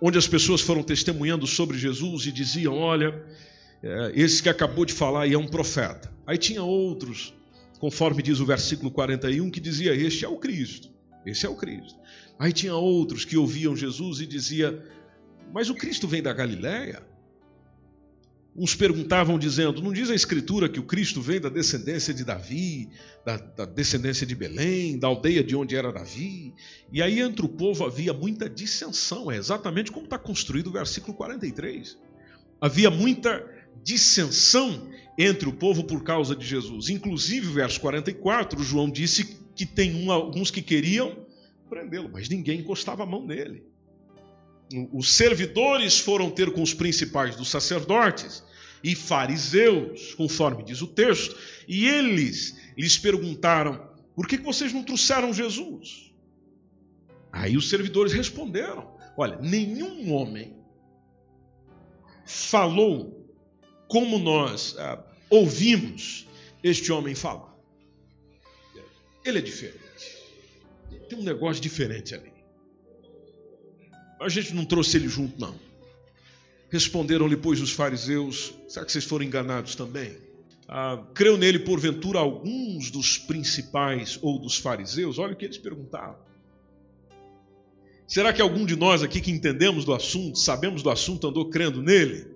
onde 0.00 0.16
as 0.16 0.26
pessoas 0.26 0.60
foram 0.60 0.82
testemunhando 0.82 1.46
sobre 1.46 1.76
Jesus 1.76 2.26
e 2.26 2.32
diziam: 2.32 2.78
Olha, 2.78 3.24
é, 3.82 4.12
esse 4.14 4.42
que 4.42 4.48
acabou 4.48 4.84
de 4.84 4.92
falar 4.92 5.22
aí 5.22 5.34
é 5.34 5.38
um 5.38 5.48
profeta. 5.48 6.12
Aí 6.26 6.38
tinha 6.38 6.62
outros 6.62 7.34
conforme 7.78 8.22
diz 8.22 8.40
o 8.40 8.46
versículo 8.46 8.90
41, 8.90 9.50
que 9.50 9.60
dizia: 9.60 9.94
Este 9.94 10.24
é 10.24 10.28
o 10.28 10.36
Cristo, 10.36 10.90
esse 11.24 11.46
é 11.46 11.48
o 11.48 11.54
Cristo. 11.54 11.98
Aí 12.38 12.52
tinha 12.52 12.74
outros 12.74 13.24
que 13.24 13.36
ouviam 13.36 13.76
Jesus 13.76 14.20
e 14.20 14.26
dizia: 14.26 14.84
Mas 15.52 15.70
o 15.70 15.74
Cristo 15.74 16.06
vem 16.06 16.22
da 16.22 16.32
Galiléia? 16.32 17.02
Uns 18.58 18.74
perguntavam 18.74 19.38
dizendo: 19.38 19.80
Não 19.80 19.92
diz 19.92 20.10
a 20.10 20.16
Escritura 20.16 20.68
que 20.68 20.80
o 20.80 20.82
Cristo 20.82 21.22
vem 21.22 21.40
da 21.40 21.48
descendência 21.48 22.12
de 22.12 22.24
Davi, 22.24 22.88
da, 23.24 23.36
da, 23.36 23.64
descendência 23.64 24.26
de 24.26 24.34
Belém, 24.34 24.98
da 24.98 25.06
aldeia 25.06 25.44
de 25.44 25.54
onde 25.54 25.76
era 25.76 25.92
Davi? 25.92 26.52
E 26.92 27.00
aí 27.00 27.20
entre 27.20 27.46
o 27.46 27.48
povo 27.48 27.86
havia 27.86 28.12
muita 28.12 28.50
dissensão, 28.50 29.30
é 29.30 29.36
exatamente 29.36 29.92
como 29.92 30.06
está 30.06 30.18
construído 30.18 30.66
o 30.66 30.72
versículo 30.72 31.16
43. 31.16 31.96
Havia 32.60 32.90
muita 32.90 33.48
dissensão 33.84 34.90
entre 35.16 35.48
o 35.48 35.52
povo 35.52 35.84
por 35.84 36.02
causa 36.02 36.34
de 36.34 36.44
Jesus. 36.44 36.88
Inclusive, 36.88 37.46
verso 37.52 37.80
44, 37.80 38.60
João 38.64 38.90
disse 38.90 39.38
que 39.54 39.64
tem 39.64 39.94
um, 39.94 40.10
alguns 40.10 40.50
que 40.50 40.62
queriam 40.62 41.16
prendê-lo, 41.70 42.10
mas 42.12 42.28
ninguém 42.28 42.58
encostava 42.58 43.04
a 43.04 43.06
mão 43.06 43.24
nele. 43.24 43.62
Os 44.92 45.10
servidores 45.10 46.00
foram 46.00 46.28
ter 46.28 46.50
com 46.50 46.60
os 46.60 46.74
principais 46.74 47.36
dos 47.36 47.48
sacerdotes 47.48 48.47
e 48.82 48.94
fariseus, 48.94 50.14
conforme 50.14 50.62
diz 50.62 50.82
o 50.82 50.86
texto, 50.86 51.36
e 51.66 51.86
eles 51.86 52.56
lhes 52.76 52.98
perguntaram: 52.98 53.88
por 54.14 54.26
que 54.26 54.36
vocês 54.36 54.72
não 54.72 54.82
trouxeram 54.82 55.32
Jesus? 55.32 56.12
Aí 57.32 57.56
os 57.56 57.68
servidores 57.68 58.12
responderam: 58.12 58.96
olha, 59.16 59.36
nenhum 59.40 60.12
homem 60.12 60.56
falou 62.24 63.26
como 63.88 64.18
nós 64.18 64.76
ah, 64.78 65.02
ouvimos 65.30 66.26
este 66.62 66.92
homem 66.92 67.14
falar. 67.14 67.56
Ele 69.24 69.38
é 69.38 69.42
diferente. 69.42 69.78
Tem 71.08 71.18
um 71.18 71.22
negócio 71.22 71.62
diferente 71.62 72.14
ali. 72.14 72.32
A 74.20 74.28
gente 74.28 74.54
não 74.54 74.64
trouxe 74.64 74.96
ele 74.96 75.08
junto, 75.08 75.38
não. 75.40 75.58
Responderam-lhe, 76.70 77.36
pois, 77.36 77.60
os 77.60 77.72
fariseus: 77.72 78.54
será 78.68 78.84
que 78.84 78.92
vocês 78.92 79.04
foram 79.04 79.24
enganados 79.24 79.74
também? 79.74 80.16
Ah, 80.68 81.02
creu 81.14 81.38
nele, 81.38 81.58
porventura, 81.58 82.18
alguns 82.18 82.90
dos 82.90 83.16
principais 83.16 84.18
ou 84.20 84.38
dos 84.38 84.58
fariseus? 84.58 85.18
Olha 85.18 85.32
o 85.32 85.36
que 85.36 85.46
eles 85.46 85.56
perguntaram. 85.56 86.16
Será 88.06 88.32
que 88.32 88.42
algum 88.42 88.66
de 88.66 88.76
nós 88.76 89.02
aqui 89.02 89.20
que 89.20 89.30
entendemos 89.30 89.84
do 89.84 89.94
assunto, 89.94 90.38
sabemos 90.38 90.82
do 90.82 90.90
assunto, 90.90 91.26
andou 91.26 91.48
crendo 91.48 91.82
nele? 91.82 92.26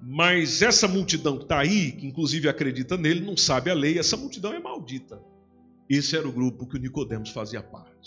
Mas 0.00 0.62
essa 0.62 0.86
multidão 0.86 1.36
que 1.36 1.44
está 1.44 1.58
aí, 1.58 1.92
que 1.92 2.06
inclusive 2.06 2.48
acredita 2.48 2.96
nele, 2.96 3.20
não 3.20 3.36
sabe 3.36 3.70
a 3.70 3.74
lei, 3.74 3.98
essa 3.98 4.16
multidão 4.16 4.52
é 4.52 4.60
maldita. 4.60 5.20
Esse 5.88 6.16
era 6.16 6.28
o 6.28 6.32
grupo 6.32 6.66
que 6.66 6.76
o 6.76 6.80
Nicodemos 6.80 7.30
fazia 7.30 7.62
parte 7.62 7.97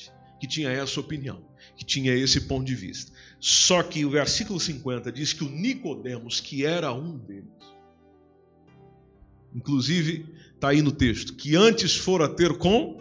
que 0.41 0.47
tinha 0.47 0.71
essa 0.71 0.99
opinião, 0.99 1.39
que 1.77 1.85
tinha 1.85 2.15
esse 2.15 2.41
ponto 2.41 2.65
de 2.65 2.73
vista. 2.73 3.11
Só 3.39 3.83
que 3.83 4.03
o 4.03 4.09
versículo 4.09 4.59
50 4.59 5.11
diz 5.11 5.33
que 5.33 5.43
o 5.43 5.49
Nicodemos, 5.49 6.39
que 6.39 6.65
era 6.65 6.91
um 6.91 7.15
deles, 7.15 7.45
inclusive 9.53 10.33
está 10.55 10.69
aí 10.69 10.81
no 10.81 10.91
texto, 10.91 11.35
que 11.35 11.55
antes 11.55 11.95
fora 11.95 12.27
ter 12.27 12.57
com 12.57 12.99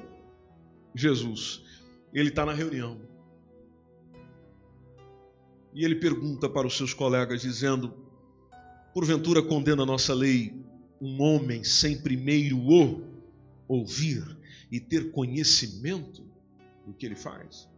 Jesus. 0.95 1.63
Ele 2.13 2.29
está 2.29 2.45
na 2.45 2.53
reunião. 2.53 3.01
E 5.73 5.83
ele 5.83 5.95
pergunta 5.95 6.47
para 6.47 6.67
os 6.67 6.77
seus 6.77 6.93
colegas, 6.93 7.41
dizendo: 7.41 7.95
Porventura 8.93 9.43
condena 9.43 9.83
a 9.85 9.87
nossa 9.87 10.13
lei 10.13 10.53
um 11.01 11.23
homem 11.23 11.65
sem 11.65 11.97
primeiro 11.97 12.59
o 12.59 13.03
ouvir 13.67 14.37
e 14.71 14.79
ter 14.79 15.11
conhecimento? 15.11 16.29
Do 16.91 16.97
que 16.97 17.07
ele 17.07 17.15
faz. 17.15 17.69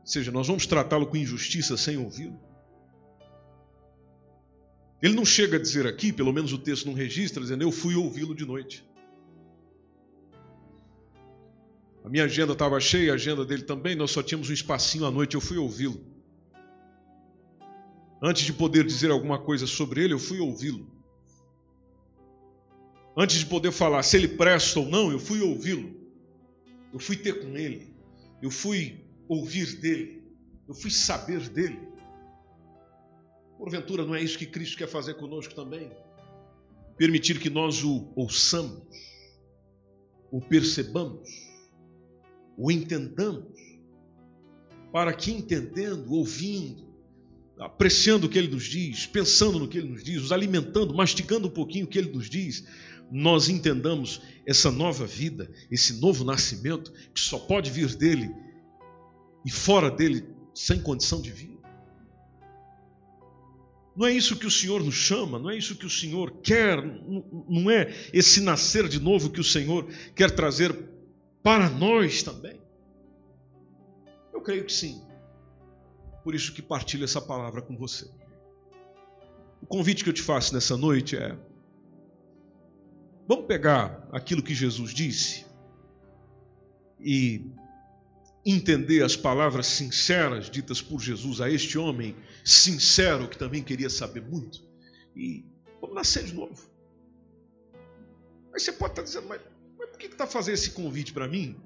Ou 0.00 0.06
seja, 0.06 0.30
nós 0.30 0.46
vamos 0.46 0.66
tratá-lo 0.66 1.06
com 1.06 1.16
injustiça 1.16 1.76
sem 1.76 1.98
ouvi-lo. 1.98 2.40
Ele 5.02 5.14
não 5.14 5.24
chega 5.24 5.56
a 5.56 5.60
dizer 5.60 5.86
aqui, 5.86 6.12
pelo 6.12 6.32
menos 6.32 6.52
o 6.52 6.58
texto 6.58 6.86
não 6.86 6.94
registra, 6.94 7.42
dizendo 7.42 7.62
eu 7.62 7.70
fui 7.70 7.94
ouvi-lo 7.94 8.34
de 8.34 8.46
noite. 8.46 8.88
A 12.04 12.08
minha 12.08 12.24
agenda 12.24 12.52
estava 12.52 12.80
cheia, 12.80 13.12
a 13.12 13.14
agenda 13.16 13.44
dele 13.44 13.62
também, 13.62 13.94
nós 13.94 14.10
só 14.10 14.22
tínhamos 14.22 14.48
um 14.48 14.52
espacinho 14.52 15.04
à 15.04 15.10
noite, 15.10 15.34
eu 15.34 15.40
fui 15.40 15.58
ouvi-lo. 15.58 16.00
Antes 18.22 18.44
de 18.44 18.52
poder 18.52 18.84
dizer 18.84 19.10
alguma 19.10 19.38
coisa 19.38 19.66
sobre 19.66 20.02
ele, 20.02 20.14
eu 20.14 20.18
fui 20.18 20.40
ouvi-lo. 20.40 20.90
Antes 23.16 23.38
de 23.38 23.46
poder 23.46 23.72
falar 23.72 24.02
se 24.02 24.16
ele 24.16 24.28
presta 24.28 24.80
ou 24.80 24.88
não, 24.88 25.12
eu 25.12 25.18
fui 25.18 25.40
ouvi-lo. 25.40 25.97
Eu 26.92 26.98
fui 26.98 27.16
ter 27.16 27.40
com 27.40 27.56
Ele. 27.56 27.94
Eu 28.42 28.50
fui 28.50 29.04
ouvir 29.28 29.76
dele. 29.80 30.22
Eu 30.66 30.74
fui 30.74 30.90
saber 30.90 31.48
dele. 31.48 31.78
Porventura, 33.56 34.04
não 34.04 34.14
é 34.14 34.22
isso 34.22 34.38
que 34.38 34.46
Cristo 34.46 34.78
quer 34.78 34.88
fazer 34.88 35.14
conosco 35.14 35.54
também? 35.54 35.90
Permitir 36.96 37.40
que 37.40 37.50
nós 37.50 37.82
o 37.82 38.12
ouçamos, 38.14 38.82
o 40.30 40.40
percebamos, 40.40 41.28
o 42.56 42.70
entendamos, 42.70 43.52
para 44.92 45.12
que 45.12 45.30
entendendo, 45.30 46.12
ouvindo, 46.12 46.87
apreciando 47.58 48.26
o 48.26 48.30
que 48.30 48.38
ele 48.38 48.48
nos 48.48 48.64
diz, 48.64 49.06
pensando 49.06 49.58
no 49.58 49.68
que 49.68 49.78
ele 49.78 49.88
nos 49.88 50.02
diz, 50.02 50.22
os 50.22 50.32
alimentando, 50.32 50.94
mastigando 50.94 51.48
um 51.48 51.50
pouquinho 51.50 51.86
o 51.86 51.88
que 51.88 51.98
ele 51.98 52.10
nos 52.10 52.28
diz, 52.28 52.64
nós 53.10 53.48
entendamos 53.48 54.20
essa 54.46 54.70
nova 54.70 55.06
vida, 55.06 55.50
esse 55.70 56.00
novo 56.00 56.24
nascimento, 56.24 56.92
que 57.14 57.20
só 57.20 57.38
pode 57.38 57.70
vir 57.70 57.94
dele 57.96 58.30
e 59.44 59.50
fora 59.50 59.90
dele 59.90 60.24
sem 60.54 60.80
condição 60.80 61.20
de 61.20 61.30
vir. 61.30 61.58
Não 63.96 64.06
é 64.06 64.12
isso 64.12 64.36
que 64.36 64.46
o 64.46 64.50
Senhor 64.50 64.82
nos 64.84 64.94
chama, 64.94 65.40
não 65.40 65.50
é 65.50 65.56
isso 65.56 65.74
que 65.74 65.86
o 65.86 65.90
Senhor 65.90 66.40
quer, 66.40 66.80
não 67.48 67.68
é 67.68 67.92
esse 68.12 68.40
nascer 68.40 68.86
de 68.88 69.00
novo 69.00 69.30
que 69.30 69.40
o 69.40 69.44
Senhor 69.44 69.88
quer 70.14 70.30
trazer 70.30 70.72
para 71.42 71.68
nós 71.68 72.22
também. 72.22 72.60
Eu 74.32 74.40
creio 74.40 74.64
que 74.64 74.72
sim. 74.72 75.07
Por 76.28 76.34
isso 76.34 76.52
que 76.52 76.60
partilho 76.60 77.04
essa 77.04 77.22
palavra 77.22 77.62
com 77.62 77.74
você. 77.74 78.06
O 79.62 79.66
convite 79.66 80.04
que 80.04 80.10
eu 80.10 80.12
te 80.12 80.20
faço 80.20 80.52
nessa 80.52 80.76
noite 80.76 81.16
é 81.16 81.34
Vamos 83.26 83.46
pegar 83.46 84.06
aquilo 84.12 84.42
que 84.42 84.54
Jesus 84.54 84.92
disse 84.92 85.46
e 87.00 87.50
entender 88.44 89.02
as 89.02 89.16
palavras 89.16 89.68
sinceras 89.68 90.50
ditas 90.50 90.82
por 90.82 91.00
Jesus 91.00 91.40
a 91.40 91.48
este 91.48 91.78
homem 91.78 92.14
sincero 92.44 93.26
que 93.26 93.38
também 93.38 93.62
queria 93.62 93.88
saber 93.88 94.20
muito. 94.20 94.62
E 95.16 95.46
vamos 95.80 95.96
nascer 95.96 96.24
de 96.24 96.34
novo. 96.34 96.70
Aí 98.52 98.60
você 98.60 98.72
pode 98.72 98.92
estar 98.92 99.02
dizendo, 99.02 99.28
mas, 99.28 99.40
mas 99.78 99.88
por 99.88 99.98
que 99.98 100.08
está 100.08 100.26
fazendo 100.26 100.56
esse 100.56 100.72
convite 100.72 101.10
para 101.10 101.26
mim? 101.26 101.58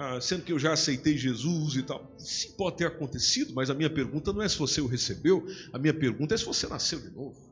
Ah, 0.00 0.20
sendo 0.20 0.44
que 0.44 0.52
eu 0.52 0.58
já 0.60 0.72
aceitei 0.72 1.16
Jesus 1.16 1.74
e 1.74 1.82
tal. 1.82 2.08
Sim, 2.18 2.52
pode 2.52 2.76
ter 2.76 2.86
acontecido, 2.86 3.52
mas 3.52 3.68
a 3.68 3.74
minha 3.74 3.90
pergunta 3.90 4.32
não 4.32 4.42
é 4.42 4.48
se 4.48 4.56
você 4.56 4.80
o 4.80 4.86
recebeu, 4.86 5.44
a 5.72 5.78
minha 5.78 5.92
pergunta 5.92 6.34
é 6.34 6.38
se 6.38 6.44
você 6.44 6.68
nasceu 6.68 7.00
de 7.00 7.10
novo 7.10 7.48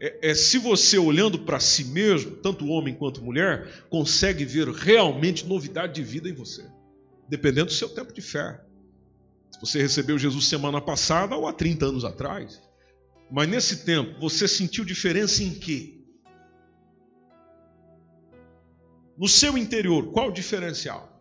é, 0.00 0.30
é 0.30 0.34
se 0.34 0.58
você 0.58 0.98
olhando 0.98 1.38
para 1.40 1.60
si 1.60 1.84
mesmo, 1.84 2.36
tanto 2.36 2.68
homem 2.68 2.94
quanto 2.94 3.22
mulher, 3.22 3.86
consegue 3.88 4.44
ver 4.44 4.68
realmente 4.68 5.46
novidade 5.46 5.94
de 5.94 6.02
vida 6.02 6.28
em 6.28 6.32
você, 6.32 6.64
dependendo 7.28 7.66
do 7.66 7.72
seu 7.72 7.88
tempo 7.88 8.12
de 8.12 8.20
fé. 8.20 8.60
Se 9.50 9.60
você 9.60 9.80
recebeu 9.80 10.18
Jesus 10.18 10.46
semana 10.46 10.80
passada 10.80 11.34
ou 11.36 11.46
há 11.46 11.52
30 11.52 11.86
anos 11.86 12.04
atrás, 12.04 12.60
mas 13.30 13.48
nesse 13.48 13.84
tempo 13.84 14.20
você 14.20 14.46
sentiu 14.46 14.84
diferença 14.84 15.42
em 15.42 15.52
quê? 15.52 15.97
No 19.18 19.28
seu 19.28 19.58
interior, 19.58 20.12
qual 20.12 20.28
o 20.28 20.32
diferencial? 20.32 21.20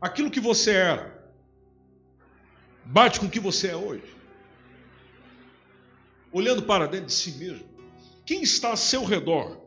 Aquilo 0.00 0.30
que 0.30 0.40
você 0.40 0.72
era 0.72 1.14
bate 2.84 3.20
com 3.20 3.26
o 3.26 3.30
que 3.30 3.40
você 3.40 3.68
é 3.68 3.76
hoje 3.76 4.16
olhando 6.36 6.62
para 6.64 6.86
dentro 6.86 7.06
de 7.06 7.14
si 7.14 7.32
mesmo. 7.32 7.66
Quem 8.26 8.42
está 8.42 8.72
a 8.72 8.76
seu 8.76 9.04
redor? 9.04 9.58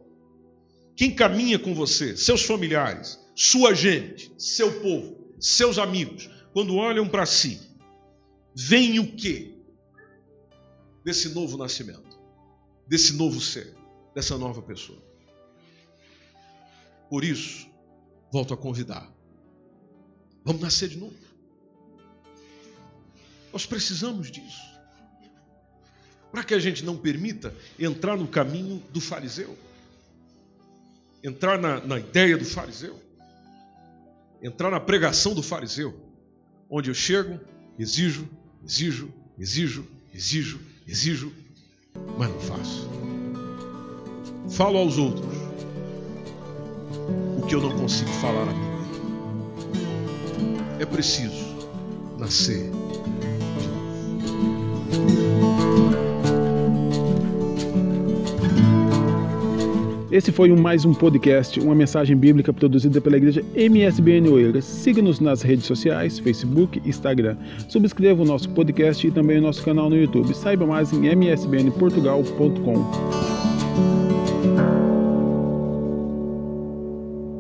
Quem 0.96 1.16
caminha 1.16 1.58
com 1.58 1.74
você? 1.74 2.16
Seus 2.16 2.44
familiares, 2.44 3.20
sua 3.36 3.74
gente, 3.74 4.32
seu 4.38 4.80
povo, 4.80 5.34
seus 5.40 5.80
amigos, 5.80 6.30
quando 6.54 6.76
olham 6.76 7.08
para 7.08 7.26
si, 7.26 7.60
veem 8.56 9.00
o 9.00 9.16
que? 9.16 9.58
Desse 11.04 11.30
novo 11.30 11.58
nascimento, 11.58 12.20
desse 12.88 13.14
novo 13.14 13.42
ser, 13.42 13.76
dessa 14.14 14.38
nova 14.38 14.62
pessoa. 14.62 15.09
Por 17.10 17.24
isso, 17.24 17.68
volto 18.32 18.54
a 18.54 18.58
convidar. 18.58 19.12
Vamos 20.46 20.62
nascer 20.62 20.90
de 20.90 20.98
novo. 20.98 21.16
Nós 23.52 23.66
precisamos 23.66 24.30
disso. 24.32 24.70
para 26.32 26.44
que 26.44 26.54
a 26.54 26.60
gente 26.60 26.86
não 26.86 26.96
permita 26.96 27.56
entrar 27.80 28.16
no 28.16 28.28
caminho 28.28 28.84
do 28.92 29.02
fariseu, 29.02 29.58
entrar 31.24 31.58
na, 31.58 31.84
na 31.84 31.98
ideia 31.98 32.38
do 32.38 32.46
fariseu, 32.46 33.00
entrar 34.40 34.70
na 34.70 34.80
pregação 34.80 35.34
do 35.34 35.42
fariseu, 35.42 36.00
onde 36.70 36.92
eu 36.92 36.94
chego, 36.94 37.40
exijo, 37.80 38.30
exijo, 38.64 39.12
exijo, 39.40 39.88
exijo, 40.14 40.62
exijo, 40.88 41.34
mas 42.16 42.30
não 42.30 42.40
faço. 42.40 42.88
Falo 44.52 44.78
aos 44.78 45.00
outros 45.00 45.39
o 47.38 47.42
que 47.46 47.56
eu 47.56 47.62
não 47.62 47.72
consigo 47.72 48.12
falar 48.12 48.44
a 48.44 48.54
mim. 48.54 48.70
É 50.80 50.86
preciso 50.86 51.46
nascer 52.18 52.72
Esse 60.12 60.32
foi 60.32 60.50
mais 60.50 60.86
um 60.86 60.94
podcast, 60.94 61.60
uma 61.60 61.76
mensagem 61.76 62.18
bíblica 62.18 62.52
produzida 62.52 63.00
pela 63.00 63.16
igreja 63.16 63.46
MSBN 63.56 64.28
Oeiras. 64.30 64.66
Siga-nos 64.66 65.20
nas 65.20 65.44
redes 65.44 65.66
sociais, 65.66 66.18
Facebook 66.18 66.82
Instagram. 66.84 67.38
Subscreva 67.68 68.24
o 68.24 68.26
nosso 68.26 68.50
podcast 68.50 69.06
e 69.06 69.12
também 69.12 69.38
o 69.38 69.42
nosso 69.42 69.64
canal 69.64 69.88
no 69.88 69.96
YouTube. 69.96 70.34
Saiba 70.34 70.66
mais 70.66 70.92
em 70.92 71.08
msbnportugal.com. 71.08 73.49